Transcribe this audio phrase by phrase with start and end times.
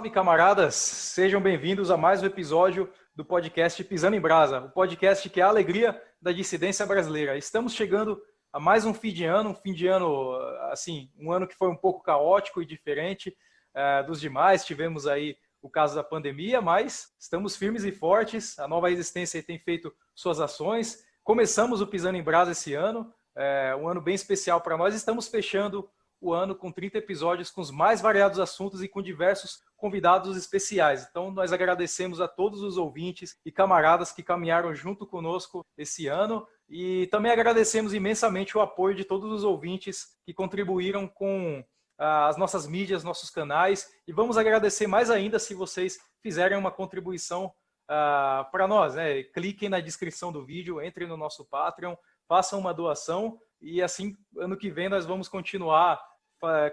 [0.00, 0.76] Salve, camaradas!
[0.76, 5.44] Sejam bem-vindos a mais um episódio do podcast Pisando em Brasa, o podcast que é
[5.44, 7.36] a alegria da dissidência brasileira.
[7.36, 8.18] Estamos chegando
[8.50, 10.32] a mais um fim de ano, um fim de ano,
[10.70, 13.36] assim, um ano que foi um pouco caótico e diferente
[13.76, 14.64] uh, dos demais.
[14.64, 18.58] Tivemos aí o caso da pandemia, mas estamos firmes e fortes.
[18.58, 21.04] A nova resistência tem feito suas ações.
[21.22, 24.94] Começamos o Pisando em Brasa esse ano, é um ano bem especial para nós.
[24.94, 25.86] Estamos fechando
[26.20, 31.06] o ano com 30 episódios com os mais variados assuntos e com diversos convidados especiais.
[31.08, 36.46] Então, nós agradecemos a todos os ouvintes e camaradas que caminharam junto conosco esse ano
[36.68, 41.64] e também agradecemos imensamente o apoio de todos os ouvintes que contribuíram com
[41.98, 46.70] ah, as nossas mídias, nossos canais e vamos agradecer mais ainda se vocês fizerem uma
[46.70, 47.46] contribuição
[47.90, 48.94] uh, para nós.
[48.94, 49.22] Né?
[49.24, 51.96] Cliquem na descrição do vídeo, entrem no nosso Patreon,
[52.28, 56.00] façam uma doação e assim ano que vem nós vamos continuar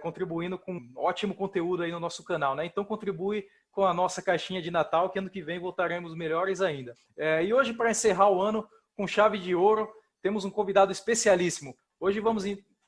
[0.02, 2.66] contribuindo com ótimo conteúdo aí no nosso canal, né?
[2.66, 6.96] Então contribui com a nossa caixinha de Natal, que ano que vem voltaremos melhores ainda.
[7.16, 9.88] É, e hoje, para encerrar o ano com chave de ouro,
[10.22, 11.78] temos um convidado especialíssimo.
[12.00, 12.44] Hoje vamos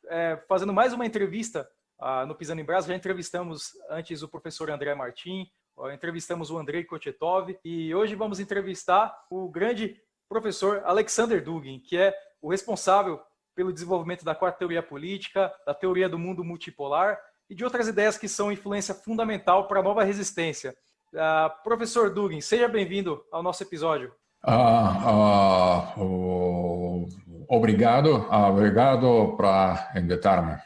[0.07, 1.69] é, fazendo mais uma entrevista
[1.99, 2.87] ah, no Pisando em Brasa.
[2.87, 5.47] Já entrevistamos antes o professor André Martim,
[5.93, 12.13] entrevistamos o Andrei Kochetov e hoje vamos entrevistar o grande professor Alexander Dugin, que é
[12.41, 13.21] o responsável
[13.59, 18.17] pelo desenvolvimento da quarta teoria política, da teoria do mundo multipolar e de outras ideias
[18.17, 20.73] que são influência fundamental para a nova resistência.
[21.13, 24.13] Uh, professor Dugin, seja bem-vindo ao nosso episódio.
[24.47, 27.09] Uh, uh,
[27.49, 30.57] obrigado, obrigado para invitar-me.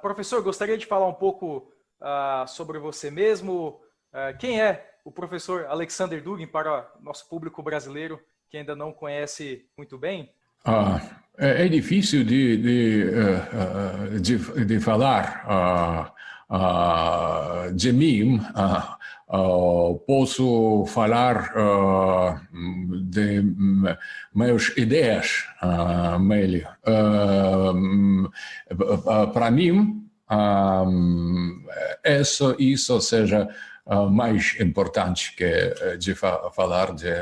[0.00, 1.70] professor, gostaria de falar um pouco
[2.46, 3.78] sobre você mesmo.
[4.38, 8.18] quem é o professor Alexander Dugin para nosso público brasileiro
[8.48, 10.32] que ainda não conhece muito bem?
[10.64, 13.48] Ah, é, é, difícil de, de, eh,
[14.14, 15.44] eh, de, de falar
[16.50, 18.40] ah, de mim.
[18.54, 18.96] Ah,
[20.06, 21.52] posso falar
[23.02, 23.42] de
[24.34, 25.44] minhas ideias,
[26.18, 26.66] Meli.
[29.34, 30.08] Para mim,
[32.04, 33.46] isso, isso seja
[34.10, 37.12] mais importante que de falar de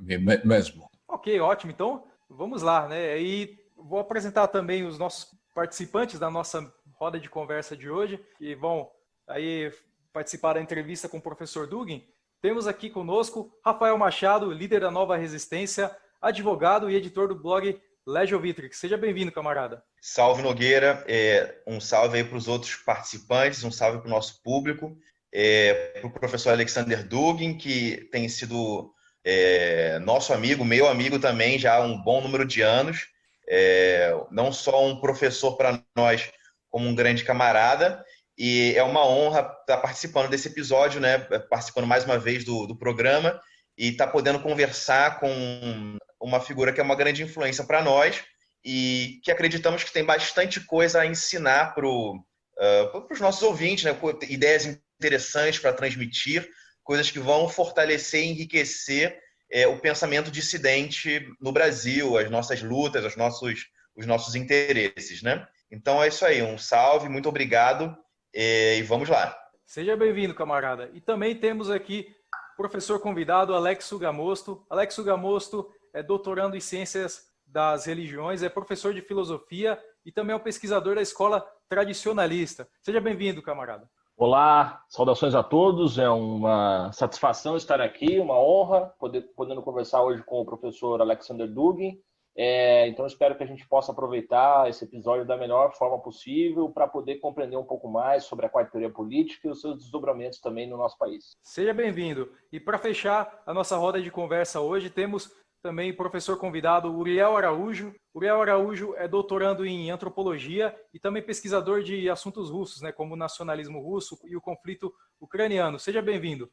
[0.00, 0.88] mim mesmo.
[1.08, 1.72] Ok, ótimo.
[1.72, 3.20] Então, vamos lá, né?
[3.20, 8.54] E vou apresentar também os nossos participantes da nossa roda de conversa de hoje, que
[8.54, 8.90] vão
[9.26, 9.72] aí
[10.12, 12.06] participar da entrevista com o professor Dugin.
[12.40, 18.40] Temos aqui conosco Rafael Machado, líder da Nova Resistência, advogado e editor do blog Legio
[18.40, 18.78] Vitrix.
[18.78, 19.82] Seja bem-vindo, camarada.
[20.00, 21.04] Salve, Nogueira.
[21.08, 24.96] É, um salve aí para os outros participantes, um salve para o nosso público,
[25.32, 28.94] é, para o professor Alexander Dugin, que tem sido
[29.28, 33.08] é, nosso amigo, meu amigo também, já há um bom número de anos.
[33.48, 36.30] É, não só um professor para nós,
[36.70, 38.04] como um grande camarada.
[38.38, 41.18] E é uma honra estar participando desse episódio, né?
[41.18, 43.40] Participando mais uma vez do, do programa
[43.76, 48.22] e estar tá podendo conversar com uma figura que é uma grande influência para nós
[48.64, 53.96] e que acreditamos que tem bastante coisa a ensinar para uh, os nossos ouvintes, né?
[54.28, 54.66] ideias
[55.00, 56.48] interessantes para transmitir,
[56.86, 59.20] coisas que vão fortalecer e enriquecer
[59.50, 63.66] é, o pensamento dissidente no Brasil, as nossas lutas, os nossos,
[63.96, 65.46] os nossos interesses, né?
[65.68, 67.94] Então é isso aí, um salve, muito obrigado
[68.32, 69.36] é, e vamos lá.
[69.64, 70.88] Seja bem-vindo, camarada.
[70.94, 72.14] E também temos aqui
[72.54, 74.64] o professor convidado Alex Sugamosto.
[74.70, 80.36] Alex Sugamosto é doutorando em Ciências das Religiões, é professor de Filosofia e também é
[80.36, 82.68] um pesquisador da Escola Tradicionalista.
[82.80, 83.90] Seja bem-vindo, camarada.
[84.18, 85.98] Olá, saudações a todos.
[85.98, 91.46] É uma satisfação estar aqui, uma honra poder podendo conversar hoje com o professor Alexander
[91.46, 92.00] Dugin.
[92.34, 96.88] É, então espero que a gente possa aproveitar esse episódio da melhor forma possível para
[96.88, 100.78] poder compreender um pouco mais sobre a quarta política e os seus desdobramentos também no
[100.78, 101.36] nosso país.
[101.42, 102.32] Seja bem-vindo.
[102.50, 105.30] E para fechar a nossa roda de conversa hoje, temos
[105.66, 107.92] também professor convidado Uriel Araújo.
[108.14, 113.16] Uriel Araújo é doutorando em antropologia e também pesquisador de assuntos russos, né, como o
[113.16, 115.76] nacionalismo russo e o conflito ucraniano.
[115.76, 116.48] Seja bem-vindo.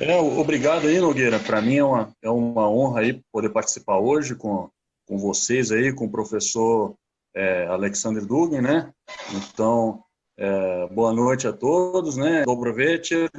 [0.00, 1.38] É, obrigado aí, Nogueira.
[1.38, 4.68] Para mim é uma, é uma honra aí poder participar hoje com,
[5.06, 6.96] com vocês aí, com o professor
[7.36, 8.92] é, Alexander Dugin, né?
[9.32, 10.02] Então,
[10.36, 12.42] é, boa noite a todos, né?
[12.42, 13.30] Dobro večer,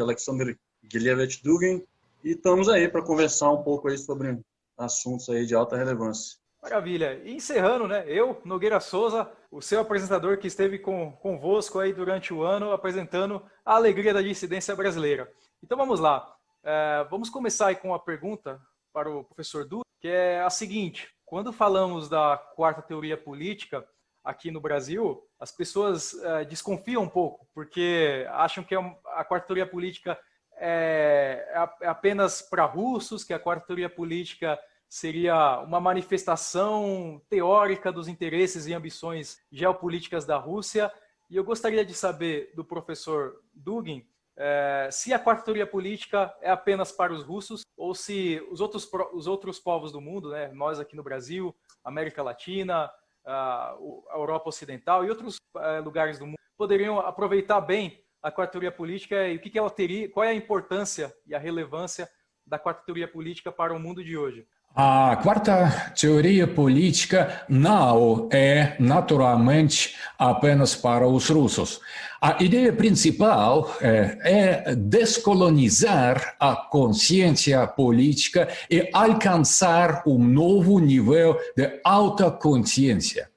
[0.00, 0.56] Alexander
[0.90, 1.84] Gilevich Dugin.
[2.22, 4.40] E estamos aí para conversar um pouco aí sobre
[4.76, 6.38] assuntos aí de alta relevância.
[6.60, 7.20] Maravilha.
[7.24, 8.04] E encerrando, né?
[8.08, 13.42] Eu, Nogueira Souza, o seu apresentador que esteve com, convosco aí durante o ano, apresentando
[13.64, 15.30] a alegria da dissidência brasileira.
[15.62, 16.34] Então vamos lá.
[16.64, 18.60] É, vamos começar aí com uma pergunta
[18.92, 23.86] para o professor Du, que é a seguinte: quando falamos da quarta teoria política,
[24.24, 29.46] aqui no Brasil, as pessoas uh, desconfiam um pouco, porque acham que é a quarta
[29.46, 30.18] teoria política
[30.58, 34.58] é, é, é apenas para russos, que a quarta teoria política
[34.88, 40.90] seria uma manifestação teórica dos interesses e ambições geopolíticas da Rússia.
[41.28, 44.06] E eu gostaria de saber do professor Dugin
[44.40, 48.88] é, se a quarta teoria política é apenas para os russos ou se os outros,
[49.12, 51.52] os outros povos do mundo, né, nós aqui no Brasil,
[51.82, 52.88] América Latina,
[53.26, 53.76] a,
[54.14, 59.28] Europa Ocidental e outros é, lugares do mundo, poderiam aproveitar bem a quarta teoria política
[59.28, 62.08] e o que, que ela teria, qual é a importância e a relevância
[62.46, 64.46] da quarta teoria política para o mundo de hoje.
[64.74, 71.80] A quarta teoria política não é naturalmente apenas para os russos.
[72.20, 81.80] A ideia principal é, é descolonizar a consciência política e alcançar um novo nível de
[81.82, 83.30] alta consciência.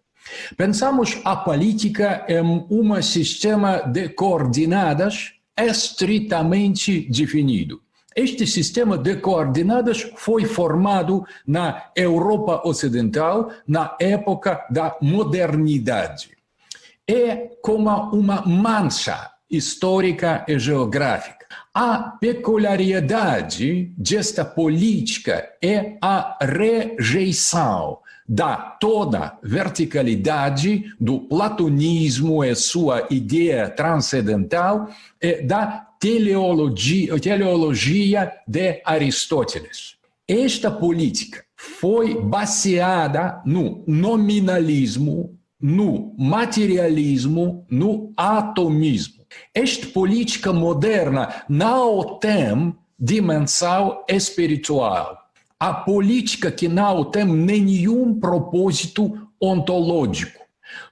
[0.55, 7.81] Pensamos a política em um sistema de coordenadas estritamente definido.
[8.15, 16.31] Este sistema de coordenadas foi formado na Europa Ocidental na época da modernidade.
[17.07, 21.45] É como uma mancha histórica e geográfica.
[21.73, 27.99] A peculiaridade desta política é a rejeição
[28.33, 34.87] da toda verticalidade do platonismo e sua ideia transcendental
[35.21, 39.97] e da teleologia, teleologia de Aristóteles.
[40.25, 49.25] Esta política foi baseada no nominalismo, no materialismo, no atomismo.
[49.53, 55.20] Esta política moderna não tem dimensão espiritual.
[55.61, 60.41] A política que não tem nenhum propósito ontológico.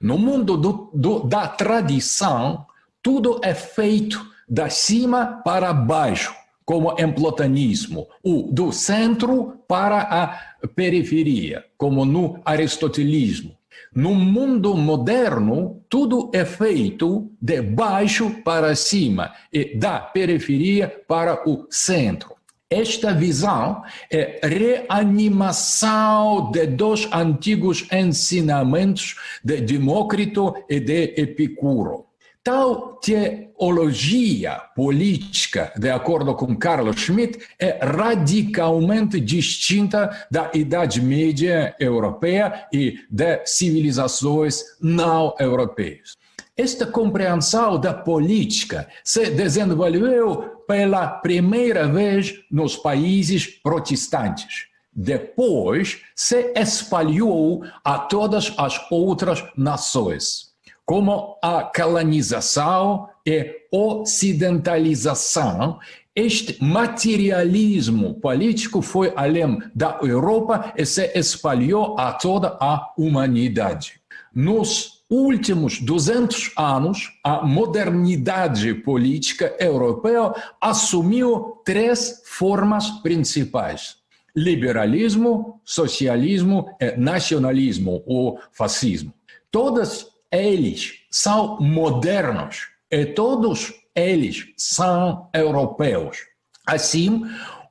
[0.00, 2.64] No mundo do, do, da tradição,
[3.02, 6.32] tudo é feito da cima para baixo,
[6.64, 13.58] como em platonismo, o do centro para a periferia, como no aristotelismo.
[13.92, 21.66] No mundo moderno, tudo é feito de baixo para cima e da periferia para o
[21.68, 22.39] centro.
[22.72, 32.06] Esta visão é reanimação de dois antigos ensinamentos de Demócrito e de Epicuro.
[32.44, 42.68] Tal teologia política, de acordo com Carl Schmitt, é radicalmente distinta da Idade Média europeia
[42.72, 46.19] e de civilizações não europeias.
[46.60, 54.66] Esta compreensão da política se desenvolveu pela primeira vez nos países protestantes.
[54.92, 60.50] Depois se espalhou a todas as outras nações
[60.90, 65.78] como a colonização e ocidentalização,
[66.16, 74.00] este materialismo político foi além da Europa e se espalhou a toda a humanidade.
[74.34, 83.96] Nos últimos 200 anos, a modernidade política europeia assumiu três formas principais:
[84.34, 89.12] liberalismo, socialismo e nacionalismo ou fascismo.
[89.50, 96.18] Todas eles são modernos e todos eles são europeus.
[96.64, 97.24] Assim,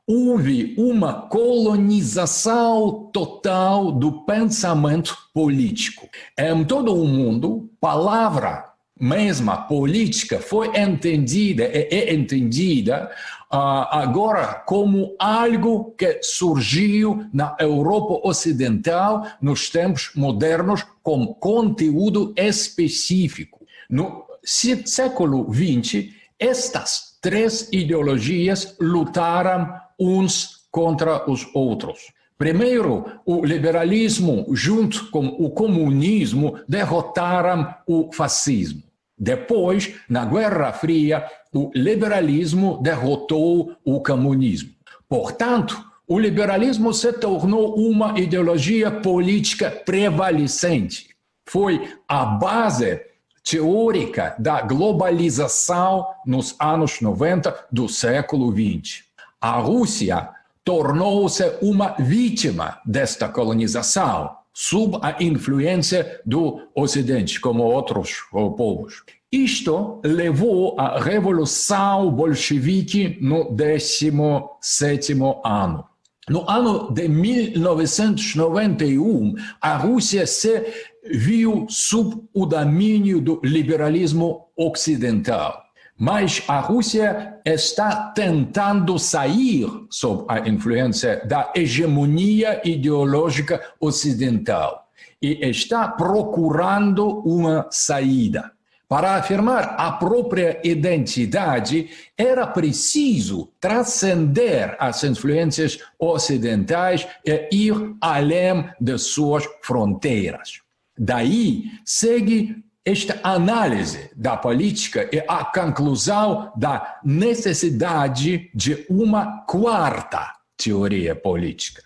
[0.09, 6.09] houve uma colonização total do pensamento político.
[6.35, 8.65] Em todo o mundo, palavra
[8.99, 13.11] mesma política foi entendida e é entendida
[13.53, 23.59] uh, agora como algo que surgiu na Europa Ocidental nos tempos modernos com conteúdo específico.
[23.87, 32.11] No século XX, estas três ideologias lutaram uns contra os outros.
[32.37, 38.81] Primeiro, o liberalismo, junto com o comunismo, derrotaram o fascismo.
[39.17, 44.69] Depois, na Guerra Fria, o liberalismo derrotou o comunismo.
[45.09, 51.09] Portanto, o liberalismo se tornou uma ideologia política prevalecente.
[51.45, 53.01] Foi a base
[53.43, 59.08] teórica da globalização nos anos 90 do século XX.
[59.41, 60.29] A Rússia
[60.65, 69.01] tornou-se uma vítima desta colonização sob a influência do Ocidente, como outros povos.
[69.31, 75.85] Isto levou à Revolução Bolchevique no 17º ano.
[76.29, 80.65] no ano de 1991, a Rússia se
[81.11, 85.68] viu sob o domínio do liberalismo ocidental.
[85.99, 94.87] Mas a Rússia está tentando sair sob a influência da hegemonia ideológica ocidental
[95.21, 98.49] e está procurando uma saída.
[98.87, 108.97] Para afirmar a própria identidade, era preciso transcender as influências ocidentais e ir além de
[108.97, 110.61] suas fronteiras.
[110.97, 121.15] Daí segue esta análise da política e a conclusão da necessidade de uma quarta teoria
[121.15, 121.83] política.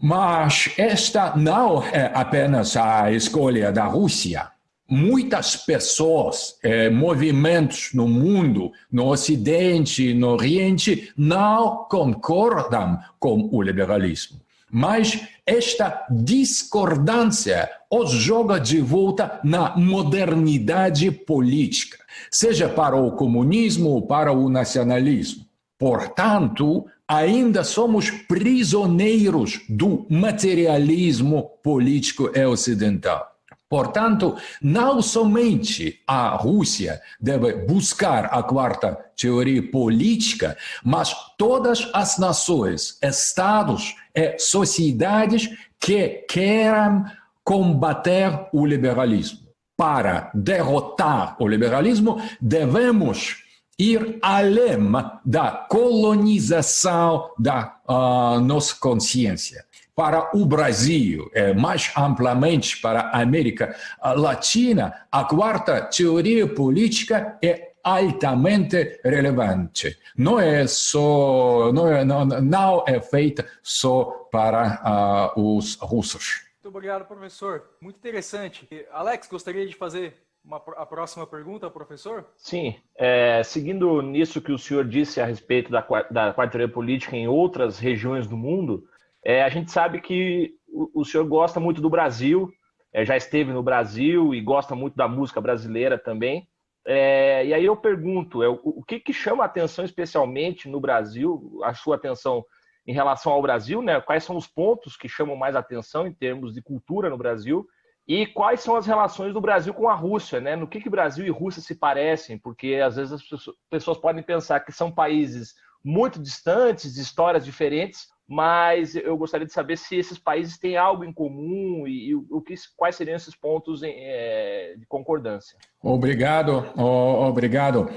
[0.00, 4.48] Mas esta não é apenas a escolha da Rússia.
[4.88, 14.40] Muitas pessoas, eh, movimentos no mundo, no Ocidente, no Oriente, não concordam com o liberalismo.
[14.76, 21.96] Mas esta discordância os joga de volta na modernidade política,
[22.28, 25.46] seja para o comunismo ou para o nacionalismo.
[25.78, 33.33] Portanto, ainda somos prisioneiros do materialismo político ocidental.
[33.74, 42.96] Portanto, não somente a Rússia deve buscar a quarta teoria política, mas todas as nações,
[43.02, 45.50] estados e sociedades
[45.80, 47.04] que queiram
[47.42, 49.40] combater o liberalismo.
[49.76, 53.42] Para derrotar o liberalismo, devemos
[53.76, 54.78] ir além
[55.24, 59.64] da colonização da uh, nossa consciência
[59.94, 63.76] para o Brasil, é, mais amplamente para a América
[64.16, 69.96] Latina, a quarta teoria política é altamente relevante.
[70.16, 76.44] Não é só, não é, não, não é feita só para uh, os russos.
[76.54, 77.62] Muito obrigado, professor.
[77.80, 78.66] Muito interessante.
[78.90, 82.26] Alex, gostaria de fazer uma, a próxima pergunta, professor?
[82.36, 82.74] Sim.
[82.96, 87.28] É, seguindo nisso que o senhor disse a respeito da, da quarta teoria política em
[87.28, 88.88] outras regiões do mundo,
[89.24, 92.50] é, a gente sabe que o, o, senhor gosta muito do Brasil,
[92.92, 96.46] é, já esteve no Brasil e gosta muito da música brasileira também.
[96.86, 100.80] É, e aí eu pergunto, é, o, o que, que chama a atenção especialmente no
[100.80, 102.44] Brasil, a sua atenção
[102.86, 103.98] em relação ao Brasil, né?
[104.00, 107.66] Quais são os pontos que chamam mais atenção em termos de cultura no Brasil?
[108.06, 110.54] E quais são as relações do Brasil com a Rússia, né?
[110.54, 112.38] No que, que Brasil e Rússia se parecem?
[112.38, 113.22] Porque às vezes as
[113.70, 119.52] pessoas podem pensar que são países muito distantes, de histórias diferentes, mas eu gostaria de
[119.52, 123.36] saber se esses países têm algo em comum e, e o que, quais seriam esses
[123.36, 125.58] pontos em, é, de concordância.
[125.82, 127.90] Obrigado, oh, obrigado.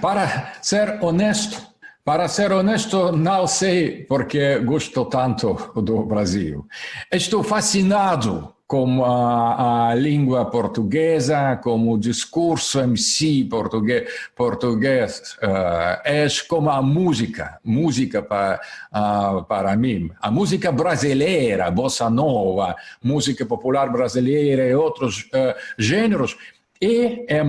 [0.00, 1.66] Para ser honesto,
[2.04, 6.66] para ser honesto, não sei porque gosto tanto do Brasil.
[7.10, 16.00] Estou fascinado com a, a, língua portuguesa, com o discurso em si português, português uh,
[16.02, 18.60] é como a música, música para,
[18.92, 20.10] uh, para mim.
[20.20, 26.36] A música brasileira, bossa nova, música popular brasileira e outros uh, gêneros,
[26.80, 27.42] e é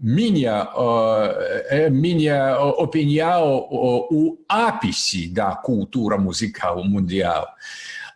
[0.00, 0.68] minha,
[1.68, 7.46] é minha opinião o ápice da cultura musical mundial.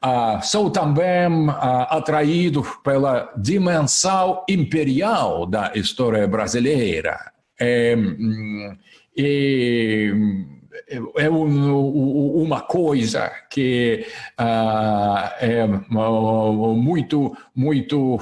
[0.04, 7.32] Uh, sou também uh, atraído pela dimensão imperial da história brasileira.
[7.58, 7.96] É,
[9.16, 10.12] é,
[11.16, 14.06] é um, uma coisa que
[14.38, 18.18] uh, é muito, muito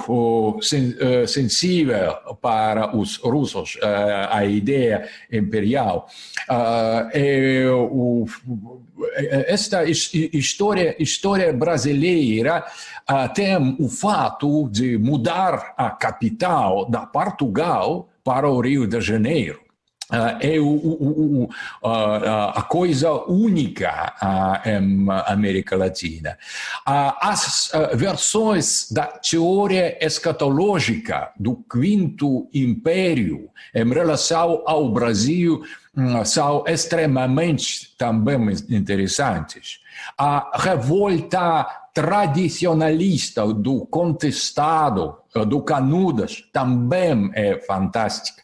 [1.26, 3.78] sensível para os russos,
[4.30, 6.08] a ideia imperial.
[7.12, 8.26] É o,
[9.16, 12.64] esta história, história brasileira
[13.34, 19.71] tem o fato de mudar a capital da Portugal para o Rio de Janeiro.
[20.12, 24.14] Uh, é o, o, o, uh, a coisa única
[24.66, 26.36] em América Latina.
[26.84, 35.62] as versões da teoria escatológica do Quinto Império em relação ao Brasil
[35.96, 39.80] hum, são extremamente também interessantes.
[40.18, 48.41] A revolta tradicionalista do contestado, do Canudas, também é fantástica.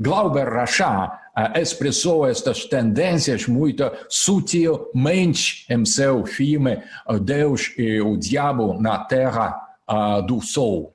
[0.00, 6.80] Glauber Rachat uh, expressou estas tendências muito sutilmente em seu filme
[7.22, 10.94] Deus e o Diabo na Terra uh, do Sol.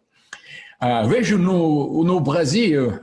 [0.82, 3.00] Uh, vejo no, no Brasil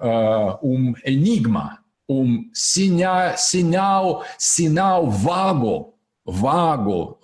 [0.63, 1.79] um enigma,
[2.09, 5.95] um sinal, sinal, sinal vago
[6.27, 7.19] vago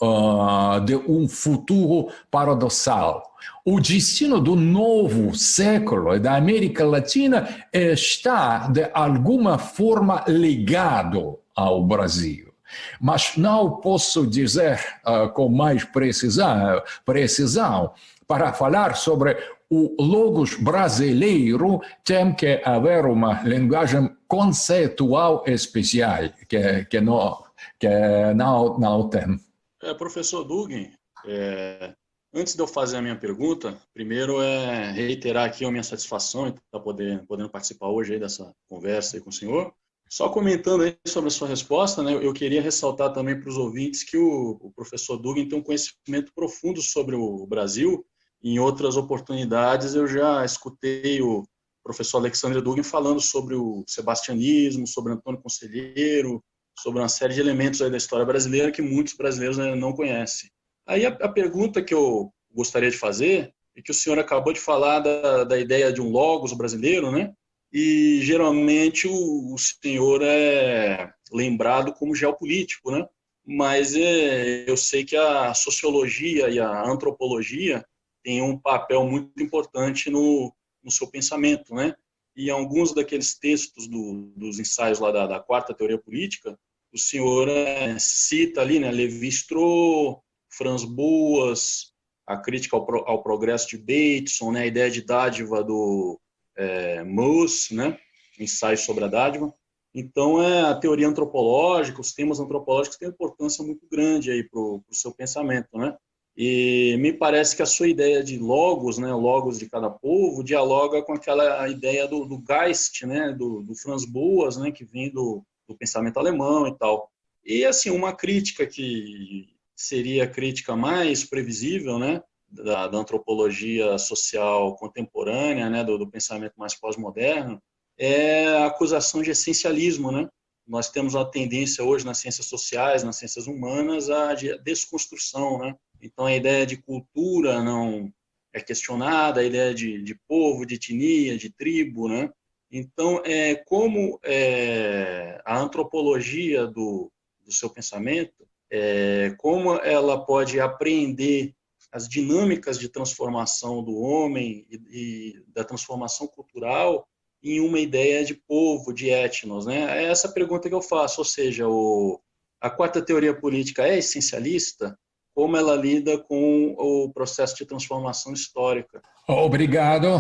[0.85, 3.23] de um futuro paradoxal.
[3.65, 12.53] O destino do novo século da América Latina está, de alguma forma, ligado ao Brasil.
[13.01, 17.93] Mas não posso dizer uh, com mais precisão, precisão
[18.27, 19.37] para falar sobre
[19.69, 27.43] o logos brasileiro tem que haver uma linguagem conceitual especial que, que, não,
[27.79, 27.89] que
[28.35, 29.41] não, não tem.
[29.83, 30.91] É, professor Dugin,
[31.27, 31.95] é,
[32.37, 36.51] antes de eu fazer a minha pergunta, primeiro é reiterar aqui a minha satisfação em
[36.51, 39.73] estar poder, podendo participar hoje dessa conversa com o senhor.
[40.09, 44.05] Só comentando aí sobre a sua resposta, né, eu queria ressaltar também para os ouvintes
[44.05, 48.05] que o, o professor Dugin tem um conhecimento profundo sobre o Brasil
[48.43, 51.43] em outras oportunidades, eu já escutei o
[51.83, 56.45] professor Alexandre Dugin falando sobre o sebastianismo, sobre Antônio Conselheiro,
[56.79, 60.51] sobre uma série de elementos da história brasileira que muitos brasileiros não conhecem.
[60.87, 64.61] Aí a, a pergunta que eu gostaria de fazer é que o senhor acabou de
[64.61, 67.33] falar da, da ideia de um logos brasileiro, né?
[67.73, 73.07] E geralmente o, o senhor é lembrado como geopolítico, né?
[73.45, 77.85] Mas é, eu sei que a sociologia e a antropologia
[78.25, 80.53] tem um papel muito importante no,
[80.83, 81.95] no seu pensamento, né?
[82.35, 86.59] E alguns daqueles textos do, dos ensaios lá da, da, quarta teoria política,
[86.93, 90.19] o senhor é, cita ali, né, Levi-Strauss,
[90.57, 91.93] Franz Boas,
[92.27, 96.21] a crítica ao, pro, ao, progresso de Bateson, né, a ideia de dádiva do
[96.57, 97.99] é, né,
[98.39, 99.53] ensaio sobre a dádiva.
[99.95, 104.83] Então, é, a teoria antropológica, os temas antropológicos têm importância muito grande aí para o
[104.91, 105.97] seu pensamento, né?
[106.37, 111.03] E me parece que a sua ideia de logos, né, logos de cada povo, dialoga
[111.03, 115.43] com aquela ideia do, do Geist, né, do, do Franz Boas, né, que vem do,
[115.67, 117.11] do pensamento alemão e tal.
[117.43, 124.75] E assim, uma crítica que seria a crítica mais previsível, né, da, da antropologia social
[124.77, 127.61] contemporânea, né, do, do pensamento mais pós-moderno,
[127.99, 130.29] é a acusação de essencialismo, né?
[130.67, 134.09] Nós temos uma tendência hoje nas ciências sociais, nas ciências humanas,
[134.39, 135.75] de desconstrução, né?
[136.03, 138.13] Então, a ideia de cultura não
[138.53, 142.31] é questionada, a ideia de, de povo, de etnia, de tribo, né?
[142.71, 147.11] Então, é, como é, a antropologia do,
[147.45, 151.55] do seu pensamento, é, como ela pode apreender
[151.93, 157.07] as dinâmicas de transformação do homem e, e, da transformação cultural
[157.43, 160.03] em uma ideia de povo, de etnos, né?
[160.03, 162.21] É essa pergunta que eu faço, ou seja, o,
[162.61, 164.99] a quarta teoria política é essencialista?
[165.37, 169.03] como ela lida com o processo de transformação histórica.
[169.29, 170.19] Obrigado uh,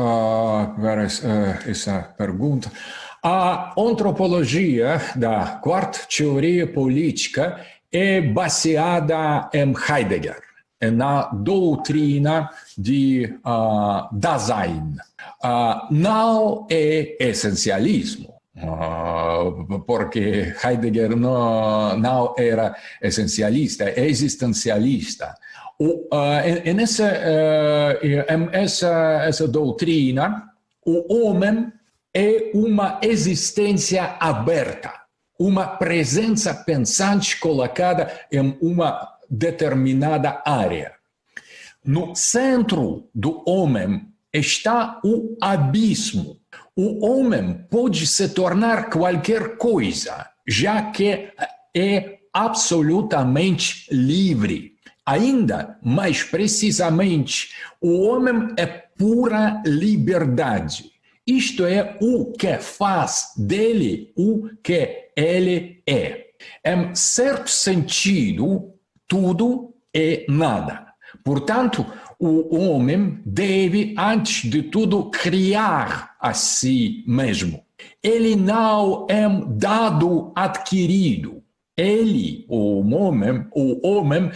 [0.00, 2.72] uh, essa pergunta.
[3.28, 7.60] A antropologia da quarta teoria política
[7.90, 10.40] é baseada em Heidegger,
[10.92, 14.94] na doutrina de uh, Dasein.
[15.42, 25.34] Uh, não é essencialismo Uh, porque Heidegger não, não era essencialista, é existencialista.
[25.78, 30.42] O, uh, nessa, uh, essa, essa doutrina,
[30.86, 31.70] o homem
[32.18, 34.90] é uma existência aberta,
[35.38, 40.94] uma presença pensante colocada em uma determinada área.
[41.84, 46.40] No centro do homem está o abismo,
[46.74, 51.28] o homem pode se tornar qualquer coisa, já que
[51.76, 54.72] é absolutamente livre.
[55.04, 60.95] Ainda mais precisamente, o homem é pura liberdade.
[61.26, 66.26] Isto é o que faz dele o que ele é.
[66.64, 68.72] Em certo sentido,
[69.08, 70.86] tudo é nada.
[71.24, 71.84] Portanto,
[72.18, 77.62] o homem deve, antes de tudo, criar a si mesmo.
[78.02, 81.42] Ele não é dado adquirido.
[81.76, 84.30] Ele, o homem, o homem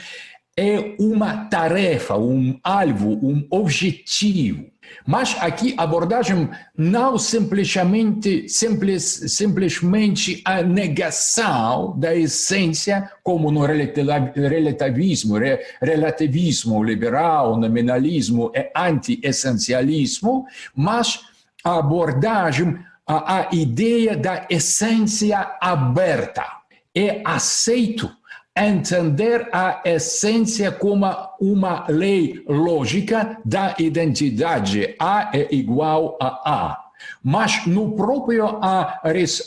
[0.57, 4.67] é uma tarefa, um alvo, um objetivo.
[5.07, 15.37] Mas aqui a abordagem não simplesmente, simples, simplesmente a negação da essência, como no relativismo,
[15.81, 21.21] relativismo liberal, nominalismo e anti-essencialismo, mas
[21.65, 26.45] a abordagem, a, a ideia da essência aberta.
[26.93, 28.11] É aceito
[28.57, 31.07] entender a essência como
[31.41, 34.95] uma lei lógica da identidade.
[34.99, 36.91] A é igual a A.
[37.23, 38.61] Mas no próprio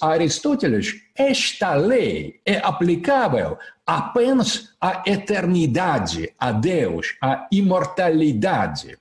[0.02, 8.98] Aristóteles, esta lei é aplicável apenas a eternidade, a Deus, a imortalidade.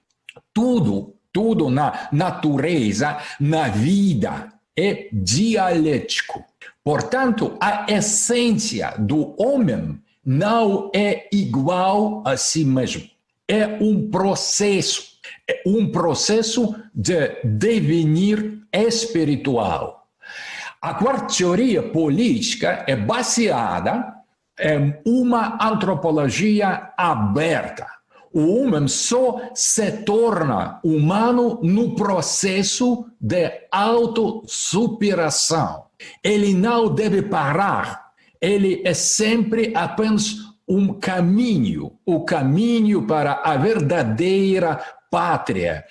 [0.52, 6.44] Tudo, tudo na natureza, na vida, é dialético.
[6.85, 13.03] Portanto, a essência do homem não é igual a si mesmo.
[13.48, 20.07] É um processo, é um processo de devenir espiritual.
[20.81, 24.14] A quarta teoria política é baseada
[24.59, 27.87] em uma antropologia aberta.
[28.33, 35.85] O homem só se torna humano no processo de autossuperação.
[36.22, 38.02] Ele não deve parar
[38.42, 40.34] ele é sempre apenas
[40.68, 45.84] um caminho, o caminho para a verdadeira pátria,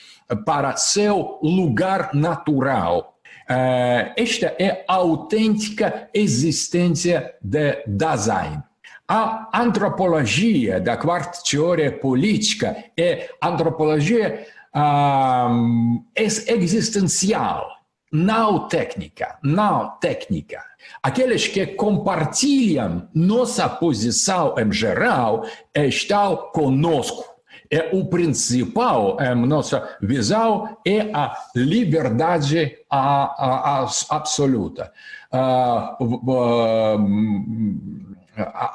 [0.46, 3.16] para seu lugar natural.
[3.50, 8.62] Eh, esta é a autêntica existência de Dasein.
[9.08, 17.81] A antropologia da quarta teoria política é antropologia um, existencial,
[18.12, 20.62] não técnica, não técnica.
[21.02, 27.32] Aqueles que compartilham nossa posição em geral estão conosco.
[27.74, 34.92] É o principal, em nossa visão, é a liberdade a, a, a absoluta.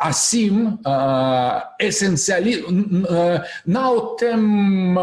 [0.00, 0.78] Assim,
[1.78, 4.94] essencialismo, uh, não tem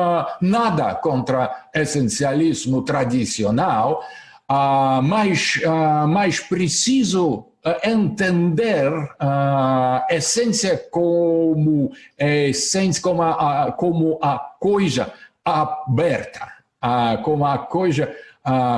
[0.41, 4.03] nada contra essencialismo tradicional,
[4.53, 7.49] uh, mais, uh, mais preciso
[7.81, 15.13] entender a essência como essência como a, como a coisa
[15.45, 16.51] aberta,
[17.23, 18.13] como a coisa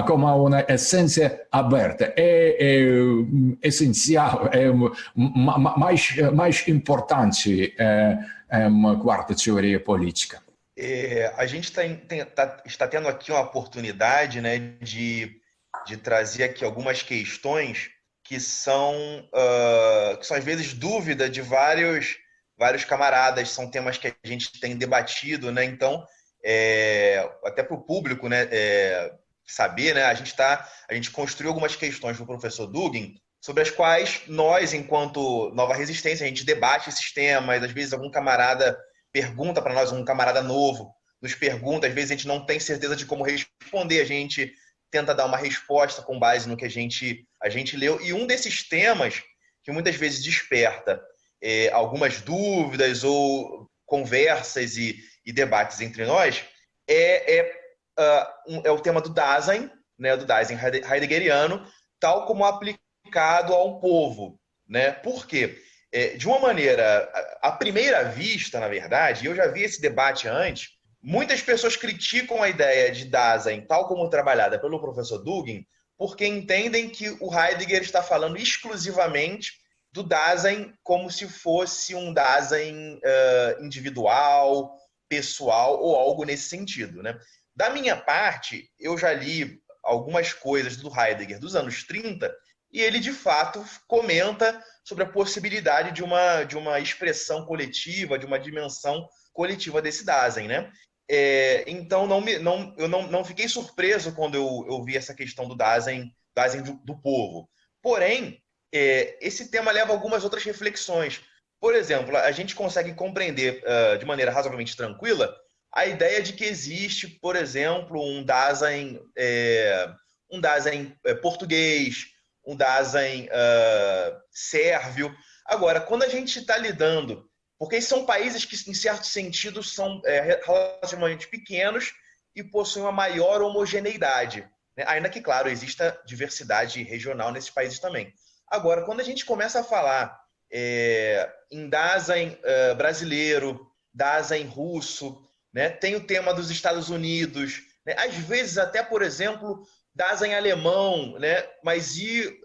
[0.06, 2.14] como uma essência aberta.
[2.16, 4.68] É, é essencial, é
[5.16, 10.44] mais, mais importante é, é uma quarta teoria política.
[10.78, 15.42] É, a gente tá, tem, tá, está tendo aqui uma oportunidade né, de
[15.86, 17.90] de trazer aqui algumas questões
[18.24, 18.96] que são,
[19.34, 22.18] uh, que são às vezes dúvida de vários,
[22.58, 25.64] vários camaradas, são temas que a gente tem debatido, né?
[25.64, 26.06] Então,
[26.44, 29.12] é, até para o público, né, é,
[29.46, 30.06] saber, né?
[30.06, 34.24] A gente tá, a gente construiu algumas questões para o professor Dugin sobre as quais
[34.28, 37.62] nós, enquanto Nova Resistência, a gente debate esses temas.
[37.62, 38.76] Às vezes algum camarada
[39.14, 42.96] pergunta para nós, um camarada novo nos pergunta, às vezes a gente não tem certeza
[42.96, 44.52] de como responder, a gente
[44.96, 48.00] tenta dar uma resposta com base no que a gente, a gente leu.
[48.02, 49.22] E um desses temas
[49.62, 51.04] que muitas vezes desperta
[51.44, 56.46] é, algumas dúvidas ou conversas e, e, debates entre nós
[56.88, 57.62] é, é,
[58.00, 63.66] uh, um, é o tema do Dasein, né, do Dasein heideggeriano, tal como aplicado a
[63.66, 64.40] um povo.
[64.66, 64.92] Né?
[64.92, 65.62] Por quê?
[65.92, 70.70] É, de uma maneira, à primeira vista, na verdade, eu já vi esse debate antes,
[71.08, 75.64] Muitas pessoas criticam a ideia de Dasein, tal como trabalhada pelo professor Dugin,
[75.96, 79.52] porque entendem que o Heidegger está falando exclusivamente
[79.92, 84.76] do Dasein como se fosse um Dasein uh, individual,
[85.08, 87.04] pessoal ou algo nesse sentido.
[87.04, 87.16] Né?
[87.56, 92.36] Da minha parte, eu já li algumas coisas do Heidegger dos anos 30
[92.72, 98.26] e ele, de fato, comenta sobre a possibilidade de uma, de uma expressão coletiva, de
[98.26, 100.48] uma dimensão coletiva desse Dasein.
[100.48, 100.72] Né?
[101.10, 105.14] É, então, não me, não, eu não, não fiquei surpreso quando eu, eu vi essa
[105.14, 107.50] questão do Dasein, Dasein do, do povo.
[107.82, 108.42] Porém,
[108.74, 111.22] é, esse tema leva a algumas outras reflexões.
[111.60, 115.34] Por exemplo, a gente consegue compreender uh, de maneira razoavelmente tranquila
[115.76, 119.90] a ideia de que existe, por exemplo, um Dasein, é,
[120.32, 122.06] um Dasein é, português,
[122.46, 125.14] um Dasein uh, sérvio.
[125.46, 130.42] Agora, quando a gente está lidando porque são países que, em certo sentido, são é,
[130.46, 131.94] relativamente pequenos
[132.36, 134.48] e possuem uma maior homogeneidade.
[134.76, 134.84] Né?
[134.88, 138.14] Ainda que, claro, exista diversidade regional nesses países também.
[138.48, 140.20] Agora, quando a gente começa a falar
[140.52, 145.22] é, em Dasein uh, brasileiro, Dasein russo,
[145.54, 145.70] né?
[145.70, 147.96] tem o tema dos Estados Unidos, né?
[147.98, 151.48] às vezes até, por exemplo, Dasein alemão, né?
[151.64, 152.38] mas e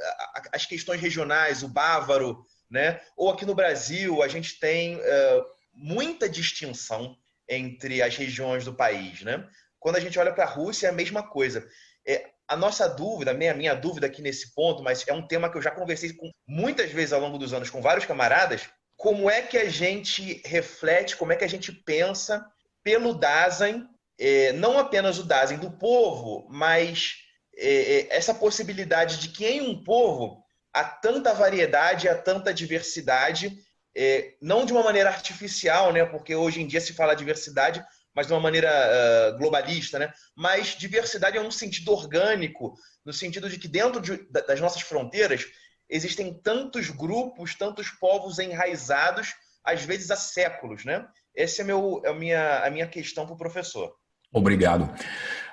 [0.52, 3.00] as questões regionais, o bávaro, né?
[3.16, 7.16] Ou aqui no Brasil, a gente tem uh, muita distinção
[7.48, 9.22] entre as regiões do país.
[9.22, 9.46] Né?
[9.78, 11.66] Quando a gente olha para a Rússia, é a mesma coisa.
[12.06, 15.50] É, a nossa dúvida, a minha, minha dúvida aqui nesse ponto, mas é um tema
[15.50, 19.30] que eu já conversei com, muitas vezes ao longo dos anos com vários camaradas, como
[19.30, 22.44] é que a gente reflete, como é que a gente pensa
[22.82, 23.86] pelo Dasein,
[24.18, 27.14] é, não apenas o Dasein do povo, mas
[27.56, 33.58] é, essa possibilidade de que em um povo há tanta variedade, há tanta diversidade
[33.96, 36.04] é, não de uma maneira artificial, né?
[36.04, 40.12] Porque hoje em dia se fala diversidade, mas de uma maneira uh, globalista, né?
[40.36, 45.44] Mas diversidade é um sentido orgânico, no sentido de que dentro de, das nossas fronteiras
[45.88, 51.06] existem tantos grupos, tantos povos enraizados, às vezes há séculos, né?
[51.36, 53.92] Essa é, meu, é a, minha, a minha questão para o professor.
[54.32, 54.92] Obrigado.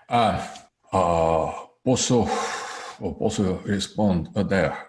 [0.07, 0.53] Ah,
[0.93, 2.25] ah, posso,
[3.17, 4.87] posso responder?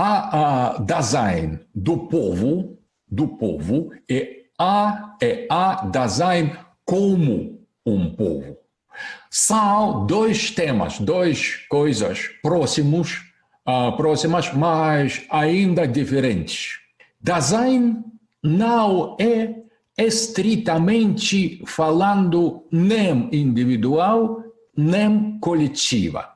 [0.00, 2.78] A, a design do povo,
[3.10, 8.56] do povo, é a, é a design como um povo.
[9.28, 13.24] São dois temas, duas coisas próximos,
[13.66, 16.78] uh, próximas, mas ainda diferentes.
[17.20, 18.04] Design
[18.40, 19.52] não é
[19.98, 24.44] estritamente falando nem individual,
[24.76, 26.34] nem coletiva.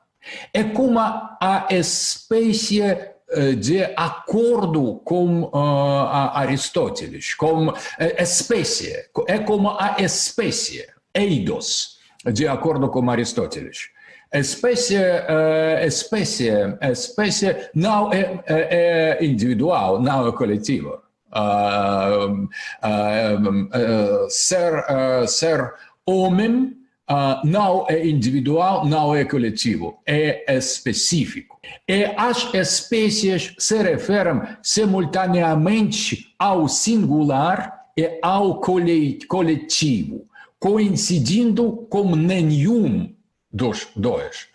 [0.53, 3.12] É como a espécie
[3.59, 8.93] de acordo com uh, Aristóteles, com eh, espécie,
[9.27, 13.89] é como a espécie, eidos, de acordo com Aristóteles.
[14.33, 16.49] Espécie, uh, espécie,
[16.81, 21.01] espécie não é, é, é individual, não é coletiva.
[21.31, 22.47] Uh,
[24.29, 25.73] ser, ser
[26.05, 26.82] homem
[27.43, 31.59] não é individual, não é coletivo, é específico.
[31.87, 40.27] E as espécies se referem simultaneamente ao singular e ao coletivo
[40.63, 43.13] coincidindo com nenhum
[43.51, 44.47] dos dois.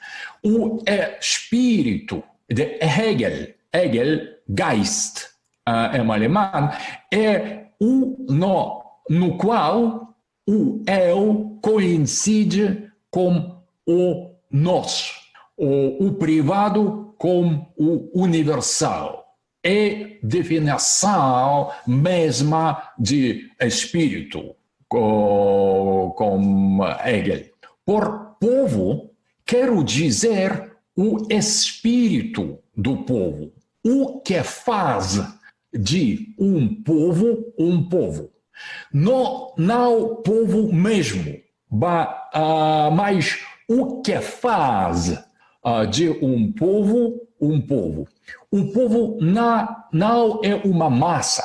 [0.43, 0.83] O
[1.21, 5.27] espírito de Hegel, Hegel, Geist,
[5.69, 6.71] uh, em alemão,
[7.13, 10.15] é o no, no qual
[10.49, 15.13] o eu coincide com o nós,
[15.59, 19.27] o, o privado com o universal.
[19.63, 24.55] É definição mesma de espírito
[24.89, 27.45] com Hegel.
[27.85, 29.11] Por povo,
[29.45, 33.53] quero dizer o espírito do povo,
[33.85, 35.21] o que faz
[35.75, 38.31] de um povo um povo.
[38.92, 41.37] Não, não povo mesmo,
[41.71, 45.23] mas o que faz
[45.90, 48.07] de um povo um povo.
[48.51, 51.44] O povo não, não é uma massa,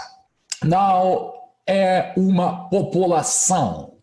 [0.63, 1.34] não
[1.67, 3.93] é uma população.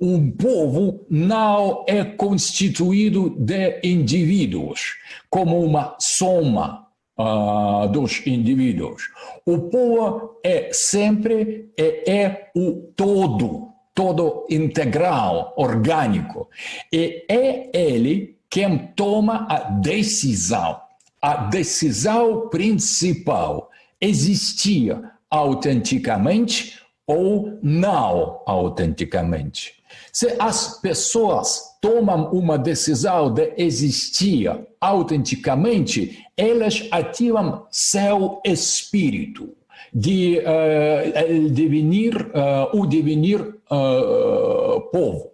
[0.00, 4.94] Um povo não é constituído de indivíduos,
[5.28, 6.86] como uma soma
[7.18, 9.02] uh, dos indivíduos.
[9.46, 16.48] O povo é sempre é, é o todo, todo integral, orgânico.
[16.90, 20.80] E é ele quem toma a decisão.
[21.20, 29.83] A decisão principal existia autenticamente ou não autenticamente.
[30.14, 34.48] Se as pessoas tomam uma decisão de existir
[34.80, 39.56] autenticamente, elas ativam seu espírito
[39.92, 45.32] de uh, devenir, uh, o devenir uh, povo.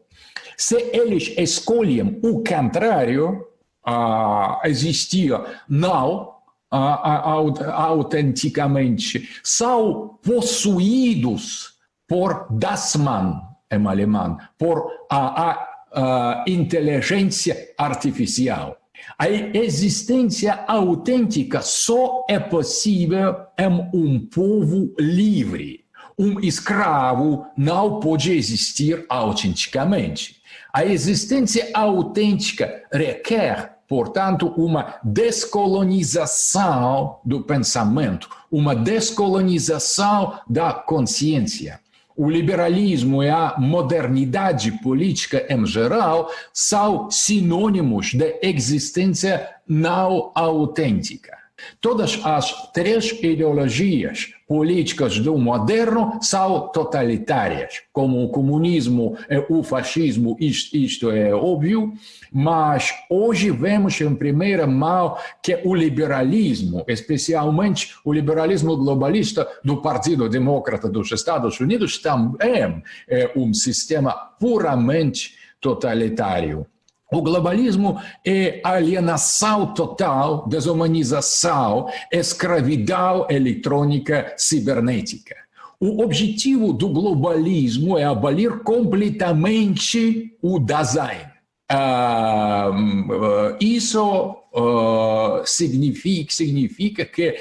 [0.56, 3.46] Se eles escolhem o contrário,
[3.86, 5.38] uh, existir
[5.68, 6.36] não
[6.70, 11.74] autenticamente, são possuídos
[12.06, 18.76] por Dasman, em alemão, por a, a, a inteligência artificial.
[19.18, 25.84] A existência autêntica só é possível em um povo livre.
[26.18, 30.40] Um escravo não pode existir autenticamente.
[30.72, 41.80] A existência autêntica requer portanto, uma descolonização do pensamento, uma descolonização da consciência.
[42.22, 51.38] O liberalismo e a modernidade política em geral são sinônimos de existência não autêntica.
[51.80, 60.36] Todas as três ideologias políticas do moderno são totalitárias, como o comunismo e o fascismo,
[60.40, 61.92] isto, isto é óbvio,
[62.32, 70.28] mas hoje vemos em primeira mão que o liberalismo, especialmente o liberalismo globalista do Partido
[70.28, 74.10] Democrata dos Estados Unidos, também é um sistema
[74.40, 76.66] puramente totalitário.
[77.12, 85.34] O globalismo é alienação total, desumanização, escravidão eletrônica cibernética.
[85.80, 91.30] O objetivo do globalismo é abolir completamente o design.
[91.72, 97.36] Uh, isso uh, significa, significa que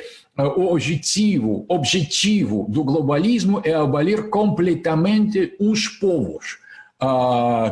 [0.55, 6.58] o objetivo, objetivo do globalismo é abolir completamente os povos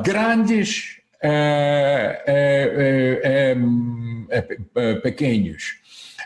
[0.03, 0.96] grandes
[5.01, 5.77] pequenos.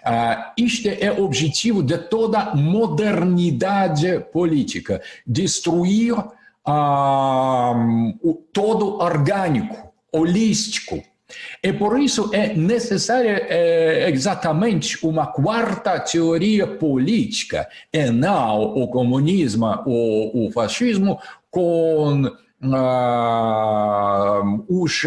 [0.03, 6.33] Uh, isto é o objetivo de toda modernidade política: destruir uh,
[8.23, 11.03] o todo orgânico, holístico,
[11.63, 19.67] e por isso é necessária é, exatamente uma quarta teoria política, e não o comunismo
[19.85, 22.31] ou o fascismo com
[22.63, 25.01] uh, os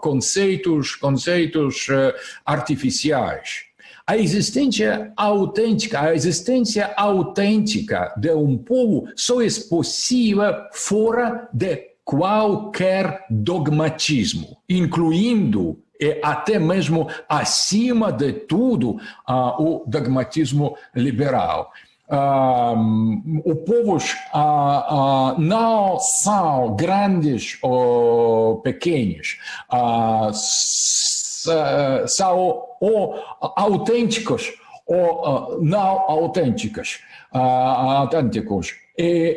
[0.00, 2.12] conceitos, conceitos uh,
[2.44, 3.68] artificiais.
[4.06, 13.26] A existência autêntica, a existência autêntica de um povo só é possível fora de qualquer
[13.28, 18.92] dogmatismo, incluindo e até mesmo acima de tudo
[19.28, 21.70] uh, o dogmatismo liberal.
[22.10, 29.36] Uh, os povos uh, uh, não são grandes ou pequenos,
[32.06, 34.54] são ou autênticos
[34.86, 37.00] ou não autênticos.
[37.30, 38.74] autênticos.
[38.96, 39.36] E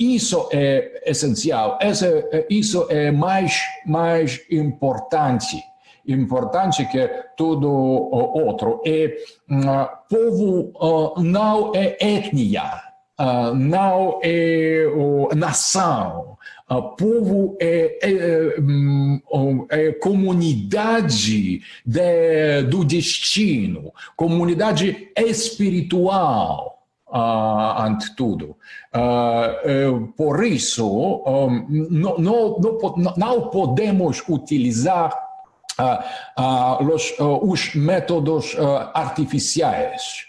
[0.00, 5.62] isso é essencial, Essa, isso é mais, mais importante,
[6.08, 8.80] importante que tudo outro.
[8.84, 9.16] E
[9.50, 12.82] uh, povo uh, não é etnia,
[13.54, 14.86] não é
[15.34, 16.36] nação,
[16.96, 19.20] povo é, é, hum,
[19.70, 28.56] é comunidade de, do destino, comunidade espiritual uh, ante tudo.
[28.94, 30.86] Uh, por isso,
[31.26, 32.58] um, não, não,
[33.16, 35.27] não, podemos utilizar
[35.78, 38.56] uh, os, os, métodos
[38.94, 40.26] artificiais.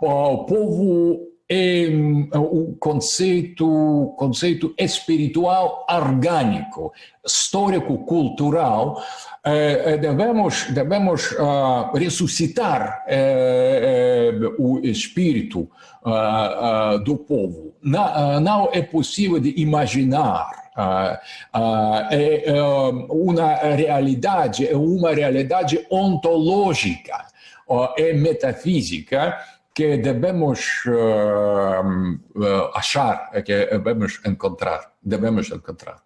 [0.00, 1.86] o povo é
[2.34, 6.92] o conceito, conceito espiritual orgânico,
[7.24, 9.00] histórico-cultural,
[9.44, 15.70] eh, devemos, devemos uh, ressuscitar eh, o espírito
[16.04, 17.72] uh, uh, do povo.
[17.80, 22.52] Não, não, é possível de imaginar é
[23.08, 27.26] uma realidade, é uma realidade ontológica,
[27.96, 29.38] é metafísica,
[29.74, 36.02] que devemos uh, achar, que devemos encontrar, devemos encontrar.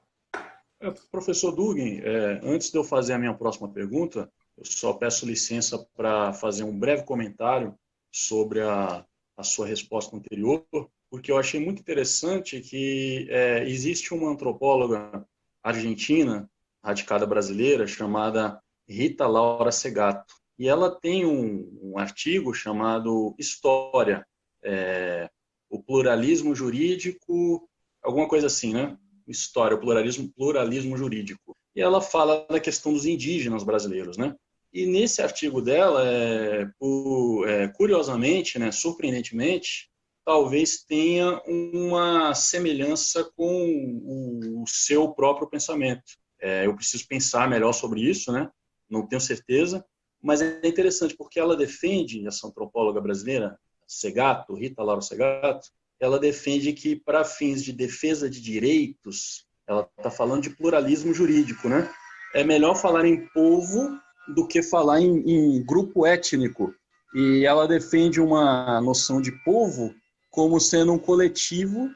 [0.80, 5.24] É, professor Dugin, é, antes de eu fazer a minha próxima pergunta, eu só peço
[5.24, 7.74] licença para fazer um breve comentário
[8.10, 9.04] sobre a,
[9.36, 10.64] a sua resposta anterior,
[11.10, 15.26] porque eu achei muito interessante que é, existe uma antropóloga
[15.62, 16.48] argentina,
[16.82, 24.26] radicada brasileira, chamada Rita Laura Segato e ela tem um, um artigo chamado História,
[24.62, 25.30] é,
[25.70, 27.66] o pluralismo jurídico,
[28.02, 28.94] alguma coisa assim, né?
[29.26, 31.56] História, o pluralismo, pluralismo jurídico.
[31.74, 34.36] E ela fala da questão dos indígenas brasileiros, né?
[34.70, 36.68] E nesse artigo dela, é,
[37.46, 39.88] é, curiosamente, né, surpreendentemente,
[40.24, 46.02] talvez tenha uma semelhança com o, seu próprio pensamento.
[46.40, 48.50] É, eu preciso pensar melhor sobre isso, né?
[48.88, 49.84] Não tenho certeza,
[50.22, 56.72] mas é interessante porque ela defende, essa antropóloga brasileira, Segato, Rita Laura Segato, ela defende
[56.72, 61.90] que, para fins de defesa de direitos, ela está falando de pluralismo jurídico, né?
[62.34, 63.98] É melhor falar em povo
[64.34, 66.74] do que falar em, em grupo étnico.
[67.14, 69.92] E ela defende uma noção de povo
[70.30, 71.90] como sendo um coletivo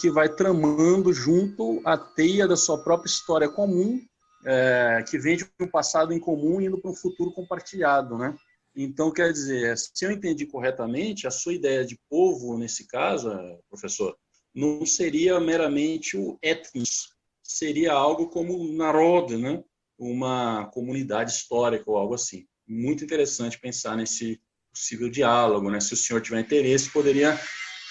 [0.00, 4.00] que vai tramando junto a teia da sua própria história comum
[4.46, 8.34] é, que vem de um passado em comum indo para um futuro compartilhado, né?
[8.74, 13.28] Então, quer dizer, se eu entendi corretamente, a sua ideia de povo, nesse caso,
[13.68, 14.16] professor,
[14.54, 17.10] não seria meramente o etnos,
[17.42, 19.62] seria algo como o narod, né?
[19.98, 22.46] uma comunidade histórica ou algo assim.
[22.66, 24.40] Muito interessante pensar nesse
[24.72, 25.70] possível diálogo.
[25.70, 25.78] Né?
[25.78, 27.38] Se o senhor tiver interesse, poderia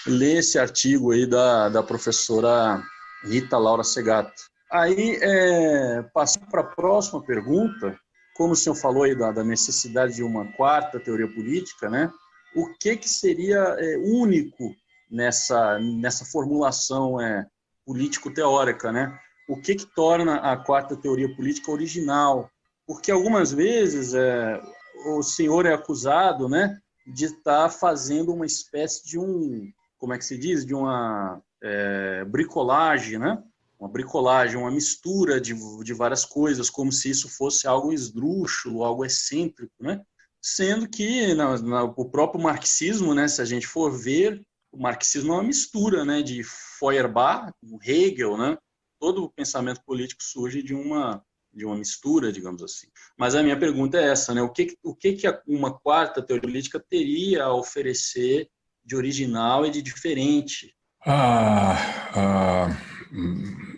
[0.08, 2.82] ler esse artigo aí da, da professora
[3.24, 4.50] Rita Laura Segato.
[4.72, 7.98] Aí, é, passando para a próxima pergunta,
[8.36, 12.12] como o senhor falou aí da, da, necessidade de uma quarta teoria política, né?
[12.56, 14.74] O que que seria é, único
[15.10, 17.46] nessa nessa formulação é,
[17.86, 19.18] político-teórica, né?
[19.48, 22.50] O que que torna a quarta teoria política original?
[22.86, 24.62] Porque algumas vezes é,
[25.08, 26.78] o senhor é acusado, né,
[27.08, 29.68] de estar tá fazendo uma espécie de um,
[30.00, 33.44] como é que se diz, de uma é, bricolagem, né?
[33.80, 39.06] uma bricolagem, uma mistura de, de várias coisas, como se isso fosse algo esdrúxulo, algo
[39.06, 40.02] excêntrico, né?
[40.42, 44.42] sendo que na, na, o próprio marxismo, né, se a gente for ver,
[44.72, 47.52] o marxismo é uma mistura né, de Feuerbach,
[47.86, 48.58] Hegel, né?
[49.00, 51.24] todo o pensamento político surge de uma,
[51.54, 52.88] de uma mistura, digamos assim.
[53.18, 54.42] Mas a minha pergunta é essa, né?
[54.42, 58.50] O que, o que, que uma quarta teoria política teria a oferecer
[58.90, 60.74] de original e de diferente?
[61.06, 61.78] Ah,
[62.16, 62.78] ah,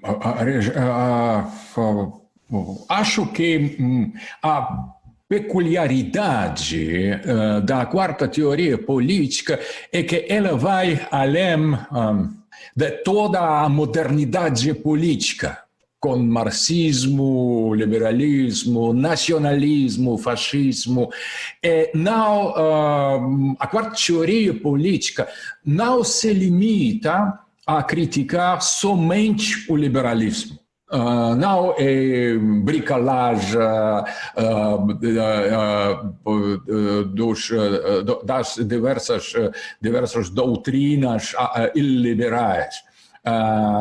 [0.03, 1.51] ah,
[2.89, 4.87] acho que hum, a
[5.27, 9.59] peculiaridade uh, da quarta teoria política
[9.91, 12.33] é que ela vai além um,
[12.75, 15.57] de toda a modernidade política,
[16.01, 21.11] com marxismo, liberalismo, nacionalismo, fascismo.
[21.63, 25.27] E não, uh, a teoria política
[25.63, 30.59] não se limita a criticar somente o liberalismo.
[30.91, 34.03] Uh, não é bricolagem uh,
[37.85, 39.33] uh, das diversas,
[39.79, 41.33] diversas doutrinas
[41.73, 42.83] iliberais.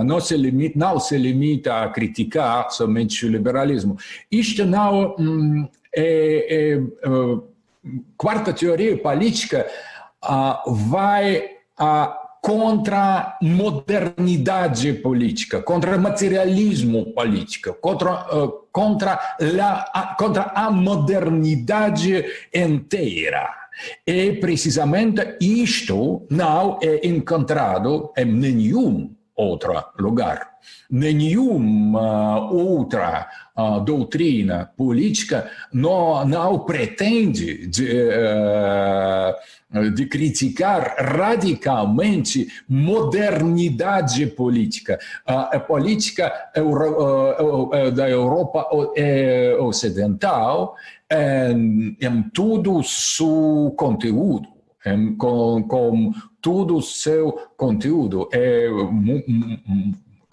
[0.04, 3.96] Não, se limita, não se limita a criticar somente o liberalismo.
[4.30, 6.80] Isto não um, é, é,
[8.16, 9.66] quarta teoria política
[10.66, 19.36] vai a contra modernidade política, contra o materialismo político, contra, uh, contra,
[19.92, 22.24] a, contra a modernidade
[22.54, 23.50] inteira.
[24.06, 30.50] E precisamente isto não é encontrado em nenhum outro lugar.
[30.90, 37.88] Nenhuma outra uh, doutrina política não, não pretende de,
[39.72, 44.98] uh, de criticar radicalmente modernidade política.
[45.24, 46.30] A política
[47.94, 48.68] da Europa
[49.60, 50.76] Ocidental
[51.10, 54.48] em, em todo o seu conteúdo,
[55.18, 58.68] com, com todo o seu conteúdo, é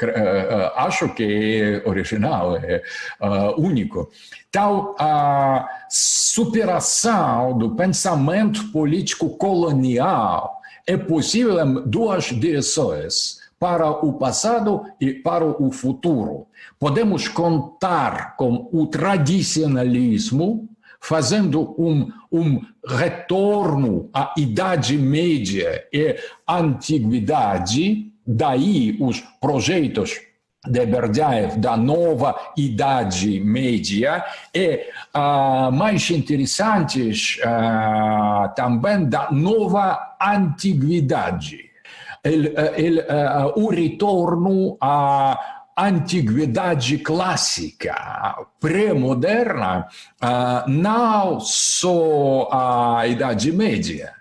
[0.05, 2.81] uh, acho que é original, é
[3.21, 4.09] uh, único.
[4.51, 14.83] Tal a superação do pensamento político colonial é possível em duas direções para o passado
[15.01, 16.45] e para o futuro.
[16.79, 20.66] Podemos contar com o tradicionalismo,
[20.99, 26.15] fazendo um, um retorno à Idade Média e
[26.47, 30.19] Antiguidade, Daí os projetos
[30.65, 34.21] de Berdyaev da nova Idade Média
[34.53, 34.85] e
[35.15, 41.67] uh, mais interessantes uh, também da nova Antiguidade.
[42.21, 49.88] El, el, uh, o retorno à antiguidade clássica, pré-moderna,
[50.67, 54.13] não só a Idade Média,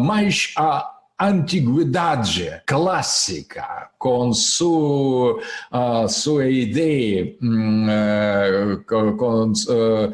[0.00, 5.40] mas a antiguidade clássica, com sua,
[5.72, 8.84] uh, sua ideia, uh,
[9.16, 10.12] com, uh,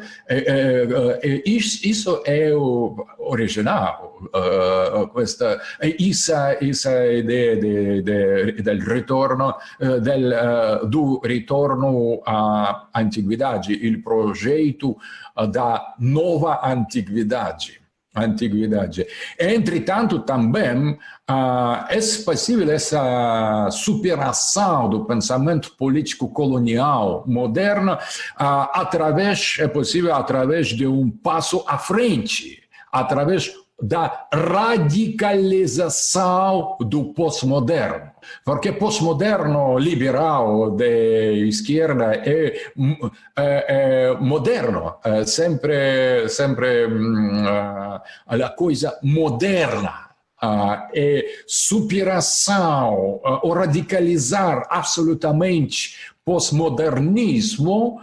[1.45, 4.13] isso, isso, é o original.
[5.13, 9.55] questa, essa, essa ideia de, de, del retorno,
[10.01, 10.33] del,
[10.87, 14.95] do retorno à antiguidade, il projeto
[15.51, 16.61] da nova
[18.15, 19.07] antiguidade.
[19.39, 27.97] Entretanto, também ah, é possível essa superação do pensamento político colonial moderno
[28.37, 32.61] ah, através é possível através de um passo à frente,
[32.91, 33.51] através
[33.81, 38.12] da radicalização do pós-moderno.
[38.45, 42.55] Porque pós-moderno liberal de esquerda é,
[43.37, 43.65] é,
[44.15, 50.09] é moderno, é sempre, sempre hum, a coisa moderna.
[50.93, 58.01] É superação, ou radicalizar absolutamente pós-modernismo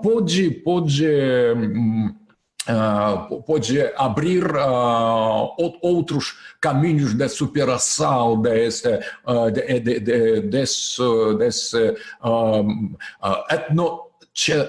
[0.00, 2.21] pode, pode Uh,
[3.46, 9.00] pode abrir uh, outros caminhos de superação desse,
[9.52, 11.02] de, de, de, desse,
[11.38, 11.94] desse
[13.50, 14.00] etno,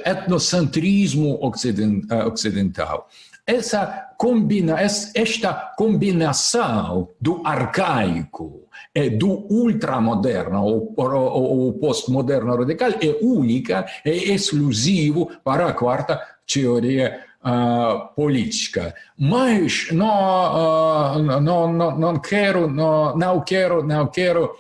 [0.06, 3.08] etnocentrismo ocidental.
[3.46, 8.64] Essa combina, esta combinação do arcaico
[8.96, 16.22] e do ultramoderno ou, ou, ou postmoderno radical é única, é exclusivo para a quarta
[16.48, 18.96] teoria uh, política.
[19.18, 24.52] Mas não, uh, não, não, não quero, não, não quero, não quero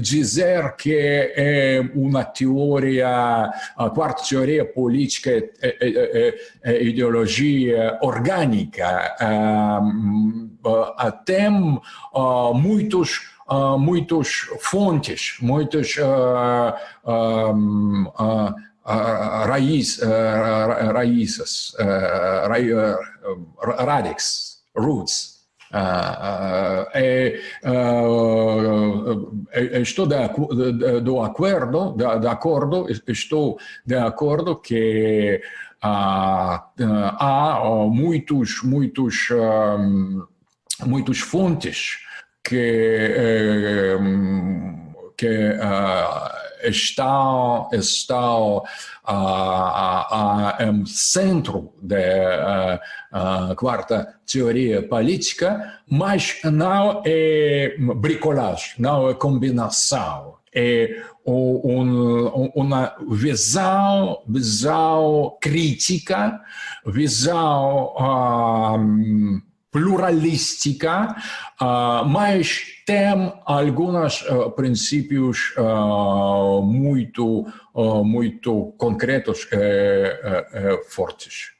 [0.00, 9.16] dizer que é uma teoria, a quarta teoria política é, é, é, ideologia orgânica.
[11.24, 11.50] Tem
[12.54, 13.30] muitos
[13.78, 15.96] muitos fontes, muitas
[18.84, 20.00] raiz,
[20.92, 21.74] raízes,
[23.78, 25.40] radix, roots.
[25.72, 29.46] Uh, é, uh,
[29.80, 33.56] estou de, acordo, de, de, acordo, estou
[33.86, 35.40] de acordo que
[35.80, 36.66] há
[37.88, 40.26] muitos, muitos, um,
[40.84, 41.98] muitos fontes
[42.42, 45.56] que, um, que
[46.64, 48.62] estão, estão
[50.60, 52.80] em centro da
[53.56, 60.38] quarta teoria política, mas não é bricolagem, não é combinação.
[60.52, 66.40] É um, uma visão, visão crítica,
[66.86, 67.94] visão
[69.70, 71.14] pluralística,
[72.06, 74.24] mas tem alguns
[74.56, 75.54] princípios
[76.62, 77.46] muito,
[78.04, 81.52] muito concretos e fortes.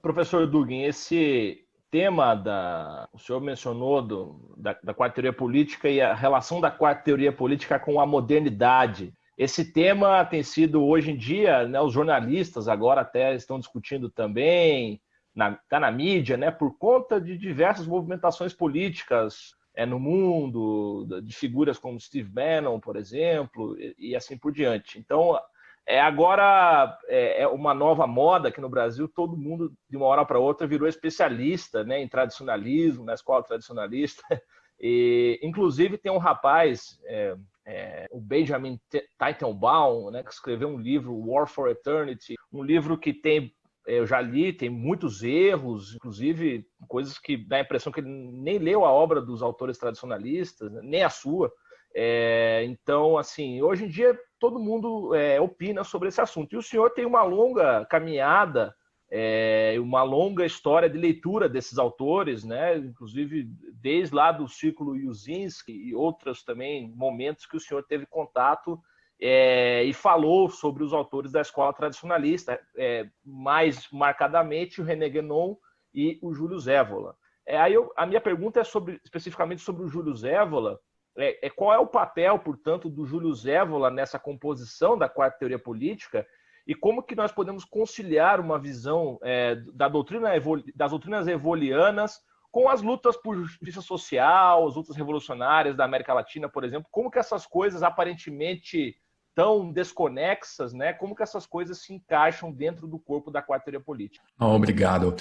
[0.00, 3.08] Professor Dugin, esse tema da.
[3.12, 7.32] O senhor mencionou do, da, da quarta teoria política e a relação da quarta teoria
[7.32, 9.12] política com a modernidade.
[9.36, 15.00] Esse tema tem sido, hoje em dia, né, os jornalistas agora até estão discutindo também,
[15.36, 21.36] na, tá na mídia, né, por conta de diversas movimentações políticas é, no mundo, de
[21.36, 24.98] figuras como Steve Bannon, por exemplo, e, e assim por diante.
[24.98, 25.38] Então,
[25.86, 30.24] é, agora é, é, uma nova moda aqui no Brasil, todo mundo, de uma hora
[30.24, 34.22] para outra, virou especialista né, em tradicionalismo, na escola tradicionalista.
[34.78, 37.34] E, inclusive, tem um rapaz, é,
[37.64, 38.78] é, o Benjamin
[39.18, 43.50] Teitelbaum, né, que escreveu um livro, War for Eternity, um livro que tem
[43.86, 48.58] eu já li, tem muitos erros, inclusive coisas que dá a impressão que ele nem
[48.58, 51.52] leu a obra dos autores tradicionalistas, nem a sua.
[51.94, 56.52] É, então, assim, hoje em dia todo mundo é, opina sobre esse assunto.
[56.52, 58.74] E o senhor tem uma longa caminhada,
[59.10, 62.76] é, uma longa história de leitura desses autores, né?
[62.76, 68.78] Inclusive desde lá do círculo Yuzinski e outros também momentos que o senhor teve contato
[69.20, 75.56] é, e falou sobre os autores da escola tradicionalista, é, mais marcadamente o René Guénon
[75.94, 77.16] e o Júlio Zévola.
[77.46, 80.78] É, aí eu, a minha pergunta é sobre, especificamente sobre o Júlio Zévola,
[81.16, 85.58] é, é, qual é o papel, portanto, do Júlio Zévola nessa composição da quarta teoria
[85.58, 86.26] política?
[86.66, 90.30] E como que nós podemos conciliar uma visão é, da doutrina
[90.74, 96.48] das doutrinas evolianas com as lutas por justiça social, as lutas revolucionárias da América Latina,
[96.48, 98.96] por exemplo, como que essas coisas aparentemente
[99.36, 100.94] tão desconexas, né?
[100.94, 104.24] Como que essas coisas se encaixam dentro do corpo da teoria política?
[104.40, 105.14] Obrigado.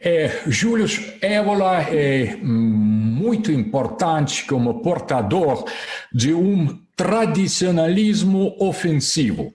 [0.00, 0.86] É, Júlio
[1.20, 5.64] Évola é muito importante como portador
[6.12, 9.52] de um tradicionalismo ofensivo.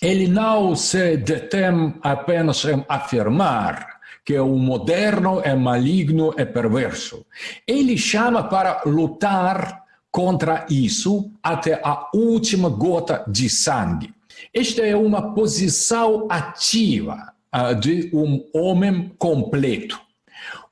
[0.00, 7.26] Ele não se detém apenas em afirmar que o moderno é maligno e perverso.
[7.66, 9.79] Ele chama para lutar
[10.10, 14.12] contra isso até a última gota de sangue.
[14.52, 20.00] Esta é uma posição ativa uh, de um homem completo.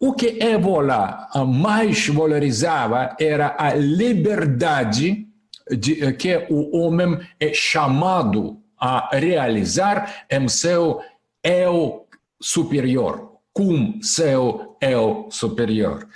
[0.01, 5.27] O que Evola uh, mais valorizava era a liberdade
[5.71, 11.01] de, uh, que o homem é chamado a realizar em seu
[11.43, 12.07] eu
[12.41, 16.09] superior, com seu eu superior.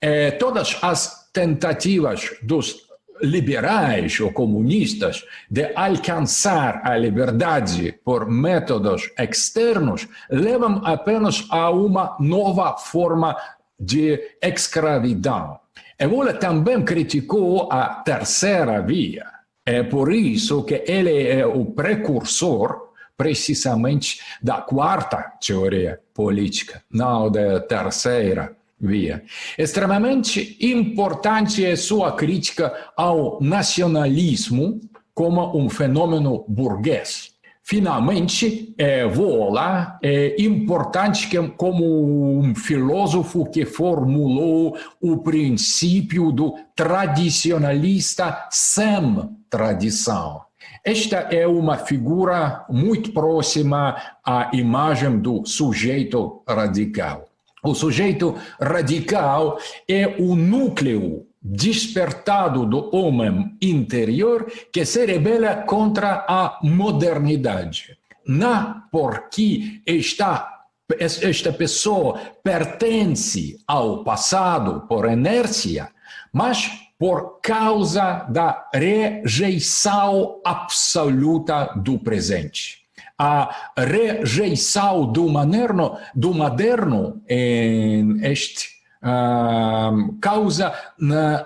[0.00, 2.86] Eh, todas as tentativas dos
[3.20, 12.76] liberais ou comunistas de alcançar a liberdade por métodos externos levam apenas a uma nova
[12.76, 13.36] forma
[13.78, 15.58] de escravidão.
[15.98, 19.26] Evola também criticou a terceira via.
[19.66, 27.60] É por isso que ele é o precursor precisamente da quarta teoria política, não da
[27.60, 28.56] terceira
[28.86, 29.22] via.
[29.58, 34.80] Extremamente importante é sua crítica ao nacionalismo
[35.14, 37.34] como um fenômeno burguês.
[37.66, 46.54] Finalmente, é, vou lá, é importante que, como um filósofo que formulou o princípio do
[46.76, 50.42] tradicionalista sem tradição.
[50.84, 57.26] Esta é uma figura muito próxima à imagem do sujeito radical.
[57.64, 59.58] O sujeito radical
[59.88, 67.96] é o núcleo despertado do homem interior que se rebela contra a modernidade.
[68.26, 70.50] Não porque está
[70.98, 75.90] esta pessoa pertence ao passado por inércia,
[76.30, 82.83] mas por causa da rejeição absoluta do presente.
[83.18, 88.68] A rejeição do moderno, do moderno em este
[89.04, 90.74] uh, causa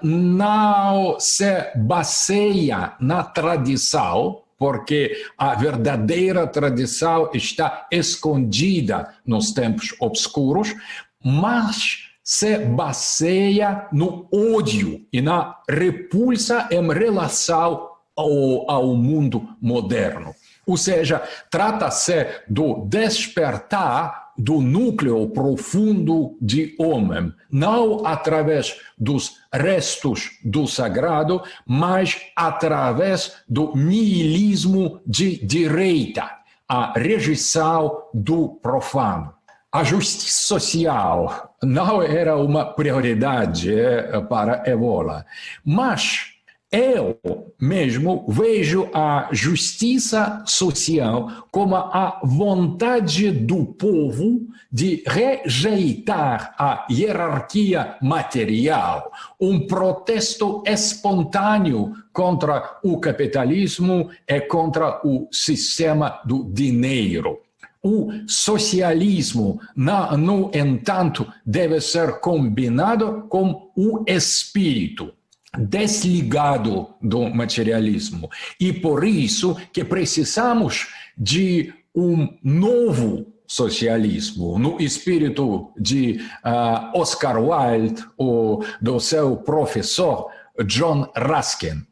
[0.03, 10.75] não se baseia na tradição, porque a verdadeira tradição está escondida nos tempos obscuros,
[11.23, 20.35] mas se baseia no ódio e na repulsa em relação ao, ao mundo moderno.
[20.69, 30.67] Ou seja, trata-se do despertar do núcleo profundo de homem, não através dos restos do
[30.69, 36.31] sagrado, mas através do nihilismo de direita,
[36.69, 39.33] a rejeição do profano.
[39.73, 45.25] A justiça social não era uma prioridade eh, para Evola,
[45.65, 46.38] mas
[46.71, 47.19] eu
[47.59, 59.11] mesmo vejo a justiça social como a vontade do povo de rejeitar a hierarquia material,
[59.41, 67.39] um protesto espontâneo contra o capitalismo e contra o sistema do dinheiro.
[67.83, 75.15] O socialismo, no entanto, deve ser combinado com o espírito
[75.57, 78.29] desligado do materialismo.
[78.61, 88.05] E por isso que precisamos de um novo socialismo, no espírito de uh, Oscar Wilde
[88.19, 90.29] ou do seu professor
[90.67, 91.87] John Ruskin.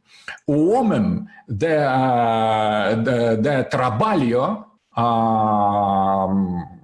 [0.46, 6.75] O homem de, uh, de, de trabalho uh,